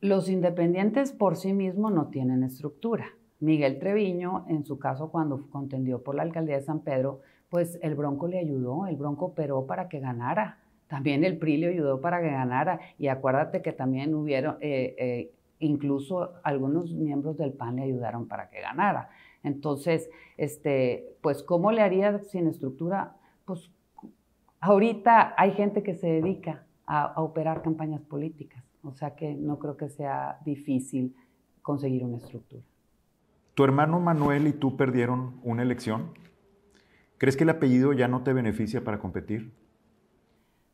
los 0.00 0.28
independientes 0.28 1.12
por 1.12 1.36
sí 1.36 1.52
mismos 1.52 1.92
no 1.92 2.08
tienen 2.08 2.42
estructura. 2.42 3.06
Miguel 3.40 3.78
Treviño, 3.78 4.44
en 4.48 4.64
su 4.64 4.78
caso, 4.78 5.10
cuando 5.10 5.48
contendió 5.50 6.02
por 6.02 6.14
la 6.14 6.22
alcaldía 6.22 6.56
de 6.56 6.62
San 6.62 6.80
Pedro, 6.80 7.20
pues 7.48 7.78
el 7.82 7.94
Bronco 7.94 8.28
le 8.28 8.38
ayudó, 8.38 8.86
el 8.86 8.96
Bronco 8.96 9.26
operó 9.26 9.66
para 9.66 9.88
que 9.88 10.00
ganara. 10.00 10.58
También 10.88 11.24
el 11.24 11.38
PRI 11.38 11.58
le 11.58 11.68
ayudó 11.68 12.00
para 12.00 12.20
que 12.20 12.30
ganara. 12.30 12.80
Y 12.98 13.08
acuérdate 13.08 13.62
que 13.62 13.72
también 13.72 14.14
hubieron, 14.14 14.56
eh, 14.60 14.94
eh, 14.98 15.32
incluso 15.58 16.32
algunos 16.42 16.92
miembros 16.92 17.36
del 17.36 17.52
PAN 17.52 17.76
le 17.76 17.82
ayudaron 17.82 18.26
para 18.26 18.48
que 18.50 18.60
ganara. 18.60 19.10
Entonces, 19.42 20.10
este, 20.36 21.16
pues, 21.20 21.42
¿cómo 21.42 21.72
le 21.72 21.82
haría 21.82 22.18
sin 22.20 22.46
estructura? 22.46 23.16
Pues 23.44 23.70
ahorita 24.60 25.34
hay 25.36 25.52
gente 25.52 25.82
que 25.82 25.94
se 25.94 26.06
dedica 26.06 26.64
a 26.86 27.20
operar 27.22 27.62
campañas 27.62 28.00
políticas. 28.02 28.67
O 28.82 28.92
sea 28.92 29.14
que 29.14 29.34
no 29.34 29.58
creo 29.58 29.76
que 29.76 29.88
sea 29.88 30.38
difícil 30.44 31.14
conseguir 31.62 32.04
una 32.04 32.18
estructura. 32.18 32.62
¿Tu 33.54 33.64
hermano 33.64 34.00
Manuel 34.00 34.46
y 34.46 34.52
tú 34.52 34.76
perdieron 34.76 35.40
una 35.42 35.62
elección? 35.62 36.12
¿Crees 37.18 37.36
que 37.36 37.44
el 37.44 37.50
apellido 37.50 37.92
ya 37.92 38.06
no 38.06 38.22
te 38.22 38.32
beneficia 38.32 38.84
para 38.84 39.00
competir? 39.00 39.52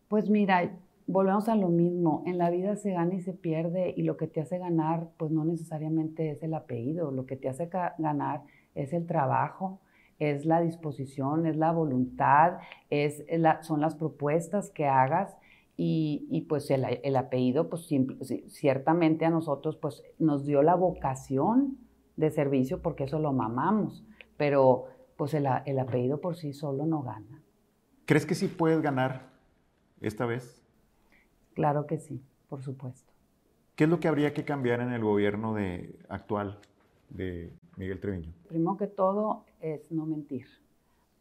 Pues 0.08 0.28
mira, 0.28 0.70
volvemos 1.06 1.49
a 1.49 1.56
lo 1.56 1.68
mismo. 1.68 2.23
En 2.26 2.38
la 2.38 2.50
vida 2.50 2.76
se 2.76 2.92
gana 2.92 3.14
y 3.14 3.20
se 3.20 3.32
pierde 3.32 3.94
y 3.96 4.02
lo 4.02 4.16
que 4.16 4.26
te 4.26 4.40
hace 4.40 4.58
ganar, 4.58 5.08
pues 5.16 5.30
no 5.30 5.44
necesariamente 5.44 6.30
es 6.30 6.42
el 6.42 6.54
apellido. 6.54 7.11
Lo 7.11 7.26
que 7.26 7.37
te 7.37 7.49
hace 7.49 7.70
ganar 7.99 8.42
es 8.75 8.92
el 8.92 9.06
trabajo, 9.06 9.80
es 10.18 10.44
la 10.44 10.61
disposición, 10.61 11.46
es 11.46 11.56
la 11.56 11.73
voluntad, 11.73 12.58
es 12.90 13.25
son 13.62 13.80
las 13.80 13.94
propuestas 13.94 14.70
que 14.70 14.87
hagas 14.87 15.37
y, 15.76 16.47
pues 16.49 16.71
el, 16.71 17.16
apellido, 17.16 17.69
pues 17.69 17.88
ciertamente 18.49 19.25
a 19.25 19.31
nosotros 19.31 19.76
pues 19.76 20.02
nos 20.19 20.47
dio 20.47 20.62
la 20.62 20.76
vocación 20.76 21.78
de 22.16 22.31
servicio 22.31 22.81
porque 22.81 23.04
eso 23.04 23.19
lo 23.19 23.33
mamamos, 23.33 24.04
pero 24.37 24.87
pues 25.16 25.35
el, 25.35 25.47
el 25.66 25.78
apellido 25.78 26.21
por 26.21 26.37
sí 26.37 26.52
solo 26.52 26.87
no 26.87 27.02
gana. 27.02 27.43
¿Crees 28.04 28.25
que 28.25 28.35
sí 28.35 28.47
puedes 28.47 28.83
ganar 28.83 29.31
esta 30.00 30.26
vez? 30.26 30.62
Claro 31.54 31.87
que 31.87 31.99
sí, 31.99 32.23
por 32.49 32.62
supuesto. 32.62 33.12
¿Qué 33.75 33.85
es 33.85 33.90
lo 33.90 33.99
que 33.99 34.07
habría 34.07 34.33
que 34.33 34.45
cambiar 34.45 34.81
en 34.81 34.93
el 34.93 35.02
gobierno 35.02 35.54
de, 35.54 35.99
actual 36.09 36.61
de 37.11 37.52
Miguel 37.76 37.99
Treviño? 37.99 38.33
Primero 38.49 38.76
que 38.76 38.87
todo 38.87 39.45
es 39.61 39.90
no 39.90 40.07
mentir. 40.07 40.47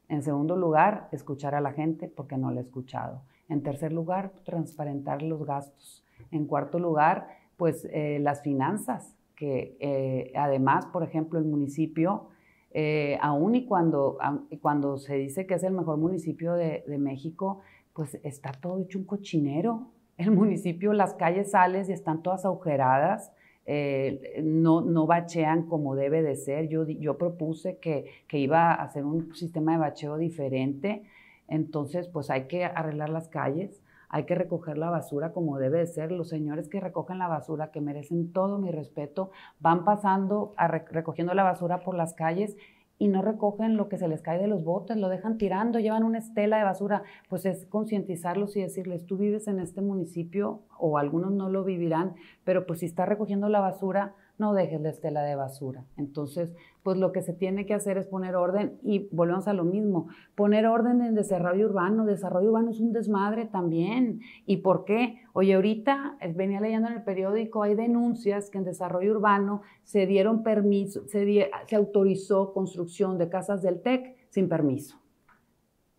En 0.07 0.21
segundo 0.21 0.55
lugar, 0.55 1.09
escuchar 1.11 1.55
a 1.55 1.61
la 1.61 1.73
gente 1.73 2.07
porque 2.07 2.37
no 2.37 2.51
la 2.51 2.59
he 2.59 2.63
escuchado. 2.63 3.23
En 3.49 3.61
tercer 3.61 3.91
lugar, 3.91 4.31
transparentar 4.45 5.21
los 5.21 5.45
gastos. 5.45 6.03
En 6.31 6.45
cuarto 6.45 6.79
lugar, 6.79 7.27
pues 7.57 7.87
eh, 7.91 8.19
las 8.19 8.41
finanzas, 8.41 9.15
que 9.35 9.77
eh, 9.79 10.31
además, 10.35 10.85
por 10.87 11.03
ejemplo, 11.03 11.39
el 11.39 11.45
municipio 11.45 12.29
Eh, 12.75 13.19
y 13.53 13.65
cuando, 13.67 14.17
cuando 14.59 14.97
se 14.97 15.15
dice 15.15 15.45
que 15.45 15.53
es 15.53 15.63
el 15.63 15.73
mejor 15.73 15.97
municipio 15.97 16.55
de, 16.55 16.83
México, 16.97 17.59
pues 17.93 18.19
está 18.23 18.51
todo 18.51 18.79
hecho 18.79 18.97
un 18.97 19.05
cochinero. 19.05 19.91
El 20.17 20.31
municipio, 20.41 20.91
las 20.93 21.13
calles 21.13 21.51
sales 21.51 21.89
y 21.89 21.93
están 21.93 22.23
todas 22.23 22.45
agujeradas. 22.45 23.31
Eh, 23.65 24.41
no, 24.43 24.81
no 24.81 25.05
bachean 25.05 25.67
como 25.67 25.95
debe 25.95 26.21
de 26.23 26.35
ser. 26.35 26.67
Yo, 26.67 26.85
yo 26.85 27.17
propuse 27.17 27.77
que, 27.77 28.05
que, 28.27 28.39
iba 28.39 28.73
a 28.73 28.83
hacer 28.83 29.05
un 29.05 29.33
sistema 29.35 29.73
de 29.73 29.77
bacheo 29.77 30.17
diferente. 30.17 31.03
Entonces, 31.47 32.07
pues 32.07 32.29
hay 32.29 32.47
que 32.47 32.65
arreglar 32.65 33.09
las 33.09 33.27
calles, 33.27 33.81
hay 34.09 34.25
que 34.25 34.35
recoger 34.35 34.77
la 34.77 34.91
basura 34.91 35.33
como 35.33 35.57
debe 35.57 35.79
de 35.79 35.87
ser. 35.87 36.11
Los 36.11 36.29
señores 36.29 36.69
que 36.69 36.79
recogen 36.79 37.17
la 37.17 37.27
basura, 37.27 37.71
que 37.71 37.81
merecen 37.81 38.31
todo 38.31 38.59
mi 38.59 38.71
respeto, 38.71 39.31
van 39.59 39.85
pasando 39.85 40.53
recogiendo 40.91 41.33
la 41.33 41.43
basura 41.43 41.79
por 41.79 41.95
las 41.95 42.13
calles 42.13 42.55
y 42.99 43.07
no 43.07 43.21
recogen 43.21 43.75
lo 43.75 43.89
que 43.89 43.97
se 43.97 44.07
les 44.07 44.21
cae 44.21 44.39
de 44.39 44.47
los 44.47 44.63
botes, 44.63 44.97
lo 44.97 45.09
dejan 45.09 45.37
tirando, 45.37 45.79
llevan 45.79 46.03
una 46.03 46.19
estela 46.19 46.57
de 46.57 46.63
basura. 46.63 47.03
Pues 47.27 47.45
es 47.45 47.65
concientizarlos 47.65 48.55
y 48.55 48.61
decirles, 48.61 49.05
tú 49.05 49.17
vives 49.17 49.47
en 49.47 49.59
este 49.59 49.81
municipio 49.81 50.61
o 50.77 50.97
algunos 50.97 51.31
no 51.31 51.49
lo 51.49 51.63
vivirán, 51.63 52.13
pero 52.43 52.65
pues 52.65 52.81
si 52.81 52.85
está 52.85 53.05
recogiendo 53.05 53.49
la 53.49 53.61
basura, 53.61 54.13
no 54.37 54.53
dejes 54.53 54.81
la 54.81 54.89
estela 54.89 55.23
de 55.23 55.35
basura. 55.35 55.85
Entonces, 55.97 56.53
pues 56.83 56.97
lo 56.97 57.13
que 57.13 57.21
se 57.21 57.33
tiene 57.33 57.65
que 57.65 57.73
hacer 57.73 57.97
es 57.97 58.05
poner 58.05 58.35
orden 58.35 58.77
y 58.83 59.07
volvemos 59.11 59.47
a 59.47 59.53
lo 59.53 59.63
mismo, 59.63 60.09
poner 60.35 60.67
orden 60.67 61.01
en 61.01 61.15
desarrollo 61.15 61.65
urbano. 61.65 62.05
Desarrollo 62.05 62.49
urbano 62.49 62.71
es 62.71 62.81
un 62.81 62.91
desmadre 62.91 63.45
también. 63.45 64.19
¿Y 64.45 64.57
por 64.57 64.83
qué? 64.83 65.21
Oye, 65.31 65.53
ahorita 65.53 66.17
eh, 66.19 66.33
venía 66.35 66.59
leyendo 66.59 66.89
en 66.89 66.95
el 66.95 67.03
periódico, 67.03 67.63
hay 67.63 67.75
denuncias 67.75 68.49
que 68.49 68.57
en 68.57 68.65
desarrollo 68.65 69.11
urbano 69.11 69.61
se 69.83 70.05
dieron 70.05 70.43
permiso, 70.43 71.07
se, 71.07 71.49
se 71.67 71.75
autorizó 71.75 72.53
construcción 72.53 73.17
de 73.17 73.29
casas 73.29 73.61
del 73.61 73.81
TEC 73.81 74.17
sin 74.29 74.49
permiso. 74.49 74.99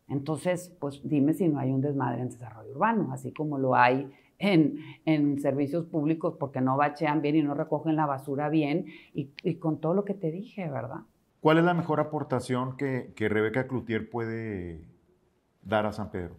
Entonces, 0.07 0.76
pues 0.79 1.00
dime 1.03 1.33
si 1.33 1.49
no 1.49 1.59
hay 1.59 1.73
un 1.73 1.81
desmadre 1.81 2.21
en 2.21 2.29
desarrollo 2.29 2.73
urbano, 2.73 3.09
así 3.11 3.33
como 3.33 3.59
lo 3.59 3.75
hay 3.75 4.11
en, 4.38 5.41
servicios 5.41 5.87
públicos 5.87 6.35
porque 6.38 6.61
no 6.61 6.76
bachean 6.76 7.23
bien 7.23 7.37
y 7.37 7.43
no 7.43 7.55
recogen 7.55 7.97
la 7.97 8.07
basura 8.07 8.49
bien 8.49 8.87
y, 9.12 9.55
con 9.57 9.81
todo 9.81 9.95
lo 9.95 10.05
que 10.05 10.14
te 10.14 10.31
dije, 10.31 10.69
¿verdad? 10.69 11.00
¿Cuál 11.41 11.59
es 11.59 11.64
la 11.64 11.75
mejor 11.75 12.00
aportación 12.00 12.76
que, 12.76 13.12
que 13.14 13.29
Rebeca 13.29 13.67
Cloutier 13.67 14.09
puede 14.09 14.81
dar 15.62 15.87
a 15.87 15.93
San 15.93 16.11
Pedro? 16.11 16.37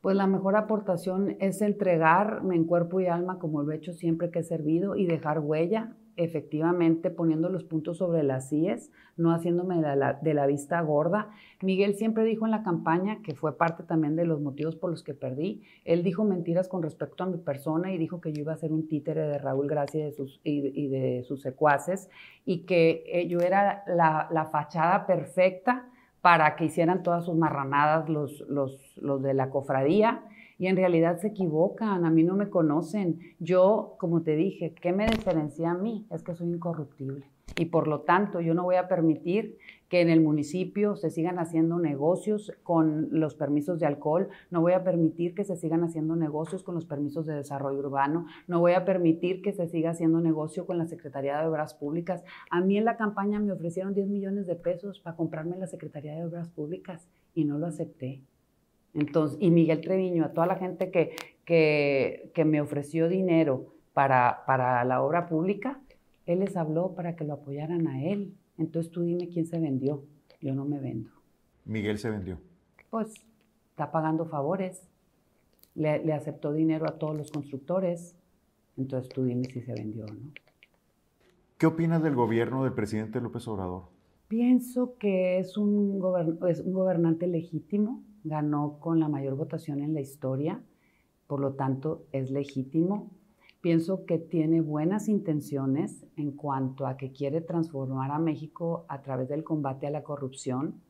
Pues 0.00 0.16
la 0.16 0.26
mejor 0.26 0.56
aportación 0.56 1.36
es 1.40 1.60
entregarme 1.60 2.56
en 2.56 2.64
cuerpo 2.64 3.00
y 3.00 3.06
alma 3.06 3.38
como 3.38 3.62
lo 3.62 3.72
he 3.72 3.76
hecho 3.76 3.92
siempre 3.92 4.30
que 4.30 4.38
he 4.38 4.42
servido 4.42 4.96
y 4.96 5.06
dejar 5.06 5.40
huella, 5.40 5.94
efectivamente 6.24 7.10
poniendo 7.10 7.48
los 7.48 7.64
puntos 7.64 7.98
sobre 7.98 8.22
las 8.22 8.52
IES, 8.52 8.90
no 9.16 9.32
haciéndome 9.32 9.76
de 9.76 10.34
la, 10.34 10.46
vista 10.46 10.80
gorda. 10.82 11.30
Miguel 11.62 11.94
siempre 11.94 12.24
dijo 12.24 12.44
en 12.44 12.50
la 12.50 12.62
campaña, 12.62 13.22
que 13.22 13.34
fue 13.34 13.56
parte 13.56 13.84
también 13.84 14.16
de 14.16 14.26
los 14.26 14.40
motivos 14.40 14.76
por 14.76 14.90
los 14.90 15.02
que 15.02 15.14
perdí, 15.14 15.62
él 15.84 16.02
dijo 16.02 16.24
mentiras 16.24 16.68
con 16.68 16.82
respecto 16.82 17.24
a 17.24 17.26
mi 17.26 17.38
persona 17.38 17.92
y 17.92 17.98
dijo 17.98 18.20
que 18.20 18.32
yo 18.32 18.42
iba 18.42 18.52
a 18.52 18.56
ser 18.56 18.72
un 18.72 18.86
títere 18.86 19.22
de 19.22 19.38
Raúl 19.38 19.66
Gracia 19.66 20.00
y 20.00 20.04
de 20.04 20.12
sus, 20.12 20.40
y, 20.44 20.88
de 20.88 21.24
sus 21.26 21.40
secuaces 21.40 22.10
y 22.44 22.66
que 22.66 23.04
eh, 23.06 23.26
yo 23.28 23.40
era 23.40 23.82
la, 23.86 24.48
fachada 24.52 25.06
perfecta 25.06 25.88
para 26.20 26.56
que 26.56 26.66
hicieran 26.66 27.02
todas 27.02 27.24
sus 27.24 27.36
marranadas 27.36 28.08
los, 28.08 28.40
los, 28.48 28.96
los 28.98 29.22
de 29.22 29.32
la 29.32 29.48
cofradía 29.48 30.22
y 30.60 30.66
en 30.66 30.76
realidad 30.76 31.18
se 31.18 31.28
equivocan, 31.28 32.04
a 32.04 32.10
mí 32.10 32.22
no 32.22 32.34
me 32.36 32.50
conocen. 32.50 33.18
Yo, 33.38 33.94
como 33.98 34.20
te 34.20 34.36
dije, 34.36 34.74
¿qué 34.74 34.92
me 34.92 35.06
diferencia 35.06 35.70
a 35.70 35.74
mí? 35.74 36.06
Es 36.10 36.22
que 36.22 36.34
soy 36.34 36.48
incorruptible. 36.50 37.24
Y 37.56 37.64
por 37.64 37.88
lo 37.88 38.02
tanto, 38.02 38.42
yo 38.42 38.52
no 38.52 38.64
voy 38.64 38.76
a 38.76 38.86
permitir 38.86 39.56
que 39.88 40.02
en 40.02 40.10
el 40.10 40.20
municipio 40.20 40.96
se 40.96 41.08
sigan 41.08 41.38
haciendo 41.38 41.78
negocios 41.78 42.52
con 42.62 43.08
los 43.10 43.34
permisos 43.34 43.80
de 43.80 43.86
alcohol, 43.86 44.28
no 44.50 44.60
voy 44.60 44.74
a 44.74 44.84
permitir 44.84 45.34
que 45.34 45.44
se 45.44 45.56
sigan 45.56 45.82
haciendo 45.82 46.14
negocios 46.14 46.62
con 46.62 46.74
los 46.74 46.84
permisos 46.84 47.24
de 47.24 47.34
desarrollo 47.34 47.78
urbano, 47.78 48.26
no 48.46 48.60
voy 48.60 48.72
a 48.72 48.84
permitir 48.84 49.40
que 49.40 49.54
se 49.54 49.66
siga 49.66 49.90
haciendo 49.90 50.20
negocio 50.20 50.66
con 50.66 50.76
la 50.76 50.86
Secretaría 50.86 51.40
de 51.40 51.48
Obras 51.48 51.72
Públicas. 51.72 52.22
A 52.50 52.60
mí 52.60 52.76
en 52.76 52.84
la 52.84 52.98
campaña 52.98 53.40
me 53.40 53.50
ofrecieron 53.50 53.94
10 53.94 54.10
millones 54.10 54.46
de 54.46 54.56
pesos 54.56 55.00
para 55.00 55.16
comprarme 55.16 55.56
la 55.56 55.66
Secretaría 55.66 56.14
de 56.14 56.26
Obras 56.26 56.50
Públicas 56.50 57.08
y 57.34 57.46
no 57.46 57.58
lo 57.58 57.66
acepté. 57.66 58.20
Entonces, 58.94 59.38
y 59.40 59.50
Miguel 59.50 59.80
Treviño, 59.80 60.24
a 60.24 60.32
toda 60.32 60.46
la 60.46 60.56
gente 60.56 60.90
que, 60.90 61.14
que, 61.44 62.44
me 62.44 62.60
ofreció 62.60 63.08
dinero 63.08 63.74
para, 63.92 64.44
para 64.46 64.84
la 64.84 65.02
obra 65.02 65.28
pública, 65.28 65.80
él 66.26 66.40
les 66.40 66.56
habló 66.56 66.94
para 66.94 67.16
que 67.16 67.24
lo 67.24 67.34
apoyaran 67.34 67.86
a 67.86 68.04
él. 68.04 68.34
Entonces 68.58 68.90
tú 68.92 69.02
dime 69.02 69.28
quién 69.28 69.46
se 69.46 69.58
vendió. 69.58 70.04
Yo 70.40 70.54
no 70.54 70.64
me 70.64 70.80
vendo. 70.80 71.10
Miguel 71.64 71.98
se 71.98 72.10
vendió. 72.10 72.38
Pues 72.88 73.14
está 73.70 73.90
pagando 73.92 74.26
favores. 74.26 74.88
Le, 75.74 76.04
le, 76.04 76.12
aceptó 76.12 76.52
dinero 76.52 76.86
a 76.88 76.98
todos 76.98 77.16
los 77.16 77.30
constructores. 77.30 78.16
Entonces 78.76 79.08
tú 79.12 79.24
dime 79.24 79.44
si 79.44 79.60
se 79.60 79.72
vendió 79.72 80.04
o 80.04 80.08
no. 80.08 80.32
¿Qué 81.58 81.66
opinas 81.66 82.02
del 82.02 82.14
gobierno 82.14 82.64
del 82.64 82.72
presidente 82.72 83.20
López 83.20 83.46
Obrador? 83.46 83.84
Pienso 84.28 84.96
que 84.98 85.38
es 85.38 85.56
un, 85.56 86.00
es 86.48 86.60
un 86.60 86.72
gobernante 86.72 87.26
legítimo 87.26 88.02
ganó 88.24 88.78
con 88.80 89.00
la 89.00 89.08
mayor 89.08 89.36
votación 89.36 89.80
en 89.80 89.94
la 89.94 90.00
historia, 90.00 90.62
por 91.26 91.40
lo 91.40 91.54
tanto 91.54 92.06
es 92.12 92.30
legítimo. 92.30 93.10
Pienso 93.60 94.06
que 94.06 94.18
tiene 94.18 94.60
buenas 94.60 95.08
intenciones 95.08 96.06
en 96.16 96.32
cuanto 96.32 96.86
a 96.86 96.96
que 96.96 97.12
quiere 97.12 97.40
transformar 97.40 98.10
a 98.10 98.18
México 98.18 98.86
a 98.88 99.02
través 99.02 99.28
del 99.28 99.44
combate 99.44 99.86
a 99.86 99.90
la 99.90 100.02
corrupción. 100.02 100.80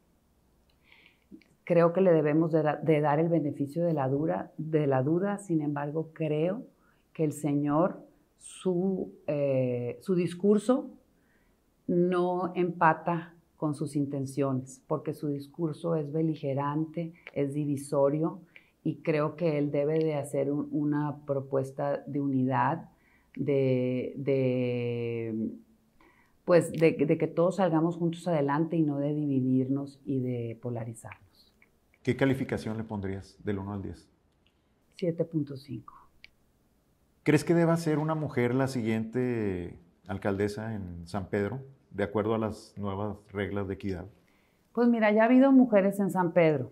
Creo 1.64 1.92
que 1.92 2.00
le 2.00 2.12
debemos 2.12 2.52
de, 2.52 3.00
dar 3.00 3.18
el 3.18 3.28
beneficio 3.28 3.84
de 3.84 3.92
la, 3.92 4.08
dura, 4.08 4.52
de 4.56 4.86
la 4.86 5.02
duda, 5.02 5.38
sin 5.38 5.62
embargo 5.62 6.10
creo 6.12 6.64
que 7.12 7.24
el 7.24 7.32
Señor, 7.32 8.00
su, 8.38 9.12
eh, 9.26 9.98
su 10.00 10.14
discurso 10.14 10.90
no 11.86 12.52
empata 12.54 13.34
con 13.60 13.74
sus 13.74 13.94
intenciones, 13.94 14.82
porque 14.86 15.12
su 15.12 15.28
discurso 15.28 15.94
es 15.94 16.10
beligerante, 16.10 17.12
es 17.34 17.52
divisorio 17.52 18.40
y 18.82 19.02
creo 19.02 19.36
que 19.36 19.58
él 19.58 19.70
debe 19.70 19.98
de 19.98 20.14
hacer 20.14 20.50
una 20.50 21.26
propuesta 21.26 22.02
de 22.06 22.22
unidad, 22.22 22.88
de, 23.36 24.14
pues 26.46 26.72
de, 26.72 26.96
que 26.96 27.26
todos 27.26 27.56
salgamos 27.56 27.96
juntos 27.96 28.26
adelante 28.26 28.78
y 28.78 28.82
no 28.82 28.96
de 28.96 29.12
dividirnos 29.12 30.00
y 30.06 30.20
de 30.20 30.58
polarizarnos. 30.62 31.52
¿Qué 32.02 32.16
calificación 32.16 32.78
le 32.78 32.84
pondrías 32.84 33.36
del 33.44 33.58
1 33.58 33.74
al 33.74 33.82
10? 33.82 34.08
7.5. 34.96 35.84
¿Crees 37.24 37.44
que 37.44 37.52
deba 37.52 37.76
ser 37.76 37.98
una 37.98 38.14
mujer 38.14 38.54
la 38.54 38.68
siguiente 38.68 39.78
alcaldesa 40.10 40.74
en 40.74 41.06
San 41.06 41.26
Pedro? 41.28 41.60
de 41.90 42.04
acuerdo 42.04 42.34
a 42.34 42.38
las 42.38 42.74
nuevas 42.76 43.16
reglas 43.32 43.68
de 43.68 43.74
equidad? 43.74 44.06
Pues 44.72 44.88
mira, 44.88 45.10
ya 45.12 45.22
ha 45.22 45.26
habido 45.26 45.52
mujeres 45.52 45.98
en 46.00 46.10
San 46.10 46.32
Pedro. 46.32 46.70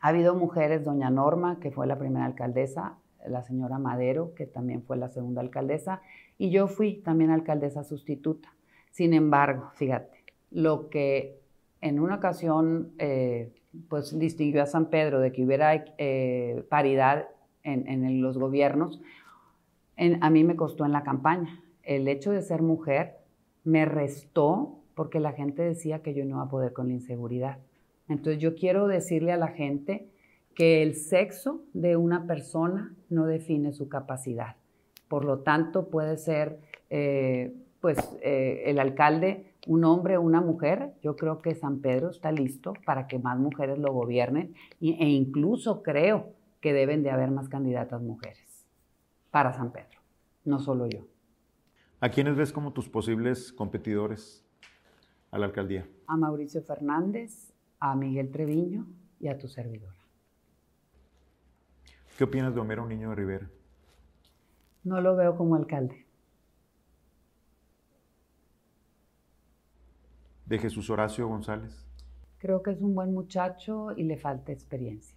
Ha 0.00 0.08
habido 0.08 0.34
mujeres, 0.34 0.84
doña 0.84 1.10
Norma, 1.10 1.58
que 1.60 1.70
fue 1.70 1.86
la 1.86 1.98
primera 1.98 2.24
alcaldesa, 2.24 2.96
la 3.26 3.42
señora 3.42 3.78
Madero, 3.78 4.34
que 4.34 4.46
también 4.46 4.82
fue 4.82 4.96
la 4.96 5.08
segunda 5.08 5.40
alcaldesa, 5.40 6.00
y 6.38 6.50
yo 6.50 6.66
fui 6.66 6.94
también 7.02 7.30
alcaldesa 7.30 7.84
sustituta. 7.84 8.52
Sin 8.90 9.14
embargo, 9.14 9.70
fíjate, 9.74 10.24
lo 10.50 10.88
que 10.88 11.38
en 11.80 12.00
una 12.00 12.16
ocasión 12.16 12.92
eh, 12.98 13.52
pues 13.88 14.18
distinguió 14.18 14.62
a 14.62 14.66
San 14.66 14.86
Pedro 14.86 15.20
de 15.20 15.32
que 15.32 15.44
hubiera 15.44 15.84
eh, 15.98 16.64
paridad 16.68 17.28
en, 17.62 18.20
los 18.20 18.38
gobiernos, 18.38 19.00
a 20.20 20.30
mí 20.30 20.42
me 20.42 20.56
costó 20.56 20.84
en 20.84 20.92
la 20.92 21.04
campaña. 21.04 21.62
El 21.82 22.08
hecho 22.08 22.32
de 22.32 22.42
ser 22.42 22.62
mujer 22.62 23.16
me 23.64 23.84
restó 23.84 24.78
porque 24.94 25.20
la 25.20 25.32
gente 25.32 25.62
decía 25.62 26.02
que 26.02 26.14
yo 26.14 26.24
no 26.24 26.30
iba 26.30 26.42
a 26.42 26.50
poder 26.50 26.72
con 26.72 26.88
la 26.88 26.94
inseguridad. 26.94 27.58
Entonces 28.08 28.40
yo 28.40 28.54
quiero 28.54 28.86
decirle 28.88 29.32
a 29.32 29.36
la 29.36 29.48
gente 29.48 30.06
que 30.54 30.82
el 30.82 30.94
sexo 30.94 31.62
de 31.72 31.96
una 31.96 32.26
persona 32.26 32.94
no 33.08 33.26
define 33.26 33.72
su 33.72 33.88
capacidad. 33.88 34.56
Por 35.08 35.24
lo 35.24 35.40
tanto, 35.40 35.88
puede 35.88 36.16
ser 36.16 36.58
eh, 36.90 37.54
pues 37.80 37.98
eh, 38.22 38.64
el 38.66 38.78
alcalde 38.78 39.52
un 39.66 39.84
hombre 39.84 40.16
o 40.16 40.22
una 40.22 40.40
mujer. 40.40 40.94
Yo 41.02 41.16
creo 41.16 41.40
que 41.40 41.54
San 41.54 41.80
Pedro 41.80 42.10
está 42.10 42.32
listo 42.32 42.74
para 42.84 43.06
que 43.06 43.18
más 43.18 43.38
mujeres 43.38 43.78
lo 43.78 43.92
gobiernen 43.92 44.54
e 44.80 45.08
incluso 45.08 45.82
creo 45.82 46.30
que 46.60 46.72
deben 46.72 47.02
de 47.02 47.10
haber 47.10 47.30
más 47.30 47.48
candidatas 47.48 48.02
mujeres 48.02 48.66
para 49.30 49.52
San 49.52 49.72
Pedro, 49.72 50.00
no 50.44 50.58
solo 50.58 50.86
yo. 50.86 51.11
¿A 52.02 52.08
quiénes 52.08 52.34
ves 52.34 52.52
como 52.52 52.72
tus 52.72 52.88
posibles 52.88 53.52
competidores 53.52 54.44
a 55.30 55.38
la 55.38 55.46
alcaldía? 55.46 55.88
A 56.08 56.16
Mauricio 56.16 56.60
Fernández, 56.60 57.54
a 57.78 57.94
Miguel 57.94 58.32
Treviño 58.32 58.88
y 59.20 59.28
a 59.28 59.38
tu 59.38 59.46
servidora. 59.46 59.94
¿Qué 62.18 62.24
opinas 62.24 62.56
de 62.56 62.60
Homero 62.60 62.84
Niño 62.86 63.10
de 63.10 63.14
Rivera? 63.14 63.50
No 64.82 65.00
lo 65.00 65.14
veo 65.14 65.36
como 65.36 65.54
alcalde. 65.54 66.04
de 70.46 70.58
Jesús 70.58 70.90
Horacio 70.90 71.28
González? 71.28 71.86
Creo 72.38 72.64
que 72.64 72.72
es 72.72 72.80
un 72.80 72.96
buen 72.96 73.14
muchacho 73.14 73.92
y 73.96 74.02
le 74.02 74.18
falta 74.18 74.50
experiencia. 74.50 75.16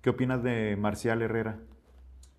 ¿Qué 0.00 0.08
opinas 0.08 0.42
de 0.42 0.74
Marcial 0.76 1.20
Herrera? 1.20 1.60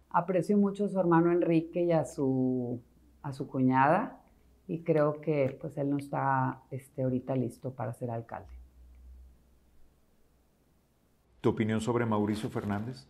Aprecio 0.10 0.58
mucho 0.58 0.86
a 0.86 0.89
su 0.89 1.00
hermano 1.00 1.32
Enrique 1.32 1.84
y 1.84 1.91
a 1.91 2.06
su, 2.06 2.82
a 3.22 3.32
su 3.32 3.48
cuñada 3.48 4.22
y 4.67 4.84
creo 4.84 5.22
que 5.22 5.58
pues 5.60 5.78
él 5.78 5.89
no 5.89 5.98
está 5.98 6.62
este, 6.72 7.04
ahorita 7.04 7.36
listo 7.36 7.72
para 7.72 7.93
ser 7.93 8.12
alcalde. 8.12 8.54
¿Tu 11.41 11.50
opinión 11.50 11.80
sobre 11.80 12.06
Mauricio 12.06 12.50
Fernández? 12.50 13.08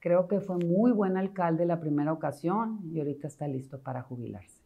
Creo 0.00 0.26
que 0.26 0.40
fue 0.40 0.58
muy 0.58 0.90
buen 0.90 1.16
alcalde 1.16 1.64
la 1.64 1.80
primera 1.80 2.12
ocasión 2.12 2.80
y 2.92 2.98
ahorita 2.98 3.28
está 3.28 3.46
listo 3.46 3.80
para 3.80 4.02
jubilarse. 4.02 4.62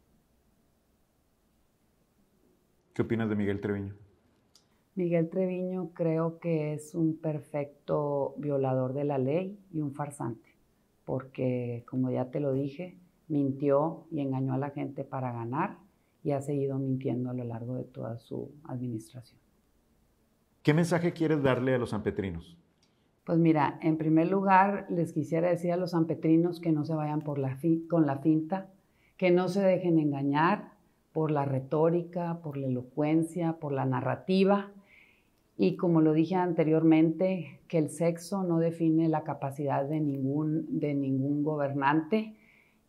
¿Qué 2.93 3.03
opinas 3.03 3.29
de 3.29 3.35
Miguel 3.35 3.61
Treviño? 3.61 3.93
Miguel 4.95 5.29
Treviño 5.29 5.91
creo 5.93 6.39
que 6.39 6.73
es 6.73 6.95
un 6.95 7.15
perfecto 7.17 8.33
violador 8.37 8.93
de 8.93 9.03
la 9.03 9.19
ley 9.19 9.59
y 9.71 9.81
un 9.81 9.93
farsante, 9.93 10.56
porque 11.07 11.85
como 11.87 12.11
ya 12.11 12.31
te 12.31 12.41
lo 12.41 12.51
dije, 12.51 12.97
mintió 13.29 14.07
y 14.11 14.19
engañó 14.19 14.53
a 14.53 14.57
la 14.57 14.71
gente 14.71 15.05
para 15.05 15.31
ganar 15.31 15.77
y 16.21 16.31
ha 16.31 16.41
seguido 16.41 16.77
mintiendo 16.79 17.29
a 17.29 17.33
lo 17.33 17.45
largo 17.45 17.75
de 17.75 17.85
toda 17.85 18.17
su 18.17 18.51
administración. 18.65 19.39
¿Qué 20.63 20.73
mensaje 20.73 21.13
quieres 21.13 21.41
darle 21.41 21.73
a 21.73 21.77
los 21.77 21.91
sanpetrinos? 21.91 22.57
Pues 23.23 23.39
mira, 23.39 23.79
en 23.81 23.97
primer 23.97 24.27
lugar 24.27 24.85
les 24.89 25.13
quisiera 25.13 25.47
decir 25.47 25.71
a 25.71 25.77
los 25.77 25.91
sanpetrinos 25.91 26.59
que 26.59 26.73
no 26.73 26.83
se 26.83 26.93
vayan 26.93 27.21
por 27.21 27.39
la 27.39 27.57
con 27.89 28.05
la 28.05 28.17
finta, 28.17 28.69
que 29.15 29.31
no 29.31 29.47
se 29.47 29.61
dejen 29.61 29.99
engañar 29.99 30.73
por 31.13 31.31
la 31.31 31.45
retórica, 31.45 32.41
por 32.43 32.57
la 32.57 32.67
elocuencia, 32.67 33.53
por 33.61 33.71
la 33.71 33.85
narrativa, 33.85 34.73
y 35.57 35.75
como 35.75 36.01
lo 36.01 36.13
dije 36.13 36.35
anteriormente, 36.35 37.59
que 37.67 37.79
el 37.79 37.89
sexo 37.89 38.43
no 38.43 38.59
define 38.59 39.09
la 39.09 39.23
capacidad 39.23 39.85
de 39.85 39.99
ningún, 39.99 40.79
de 40.79 40.93
ningún 40.93 41.43
gobernante 41.43 42.35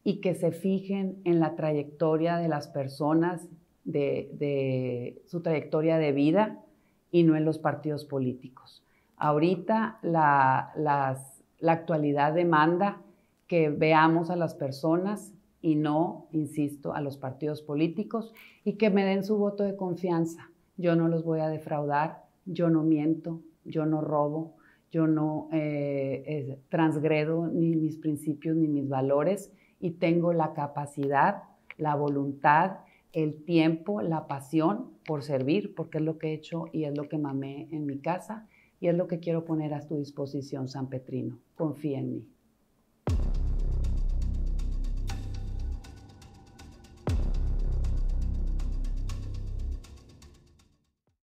y 0.05 0.21
que 0.21 0.35
se 0.35 0.53
fijen 0.53 1.21
en 1.25 1.41
la 1.41 1.57
trayectoria 1.57 2.37
de 2.37 2.49
las 2.49 2.69
personas, 2.69 3.49
de, 3.85 5.23
su 5.27 5.41
trayectoria 5.41 5.97
de 5.97 6.13
vida 6.13 6.63
y 7.11 7.23
no 7.23 7.37
en 7.37 7.47
los 7.47 7.59
partidos 7.59 8.05
políticos. 8.05 8.85
Ahorita 9.17 9.99
la, 10.03 10.73
la 10.77 11.73
actualidad 11.73 12.35
demanda 12.35 13.01
que 13.47 13.71
veamos 13.71 14.29
a 14.29 14.37
las 14.37 14.55
personas 14.55 15.33
y 15.63 15.75
no, 15.75 16.27
insisto, 16.33 16.93
a 16.93 17.01
los 17.01 17.17
partidos 17.17 17.63
políticos 17.63 18.35
y 18.63 18.75
que 18.75 18.91
me 18.91 19.07
den 19.07 19.25
su 19.25 19.39
voto 19.39 19.65
de 19.65 19.75
confianza. 19.75 20.51
Yo 20.77 20.95
no 20.95 21.09
los 21.09 21.25
voy 21.25 21.41
a 21.41 21.49
defraudar, 21.49 22.28
yo 22.49 22.71
no 22.71 22.83
miento, 22.83 23.43
yo 23.65 23.87
no 23.87 24.01
robo, 24.01 24.57
yo 24.91 25.07
no 25.07 25.49
eh, 25.53 26.59
transgredo 26.71 27.47
ni 27.47 27.77
mis 27.77 27.99
principios 27.99 28.57
ni 28.57 28.69
mis 28.69 28.89
valores 28.89 29.53
y 29.81 29.93
tengo 29.93 30.33
la 30.33 30.55
capacidad, 30.55 31.43
la 31.77 31.95
voluntad, 31.95 32.79
el 33.13 33.45
tiempo, 33.45 34.01
la 34.03 34.27
pasión 34.27 34.91
por 35.07 35.23
servir, 35.23 35.75
porque 35.75 35.99
es 35.99 36.05
lo 36.05 36.19
que 36.19 36.29
he 36.29 36.35
hecho 36.35 36.67
y 36.73 36.85
es 36.85 36.97
lo 36.97 37.09
que 37.09 37.19
mamé 37.19 37.69
en 37.71 37.87
mi 37.87 37.99
casa 37.99 38.47
y 38.81 38.89
es 38.89 38.97
lo 38.97 39.09
que 39.09 39.19
quiero 39.19 39.45
poner 39.45 39.75
a 39.75 39.87
tu 39.87 39.97
disposición, 39.97 40.69
San 40.69 40.89
Petrino. 40.89 41.39
Confía 41.55 41.99
en 41.99 42.13
mí. 42.13 42.29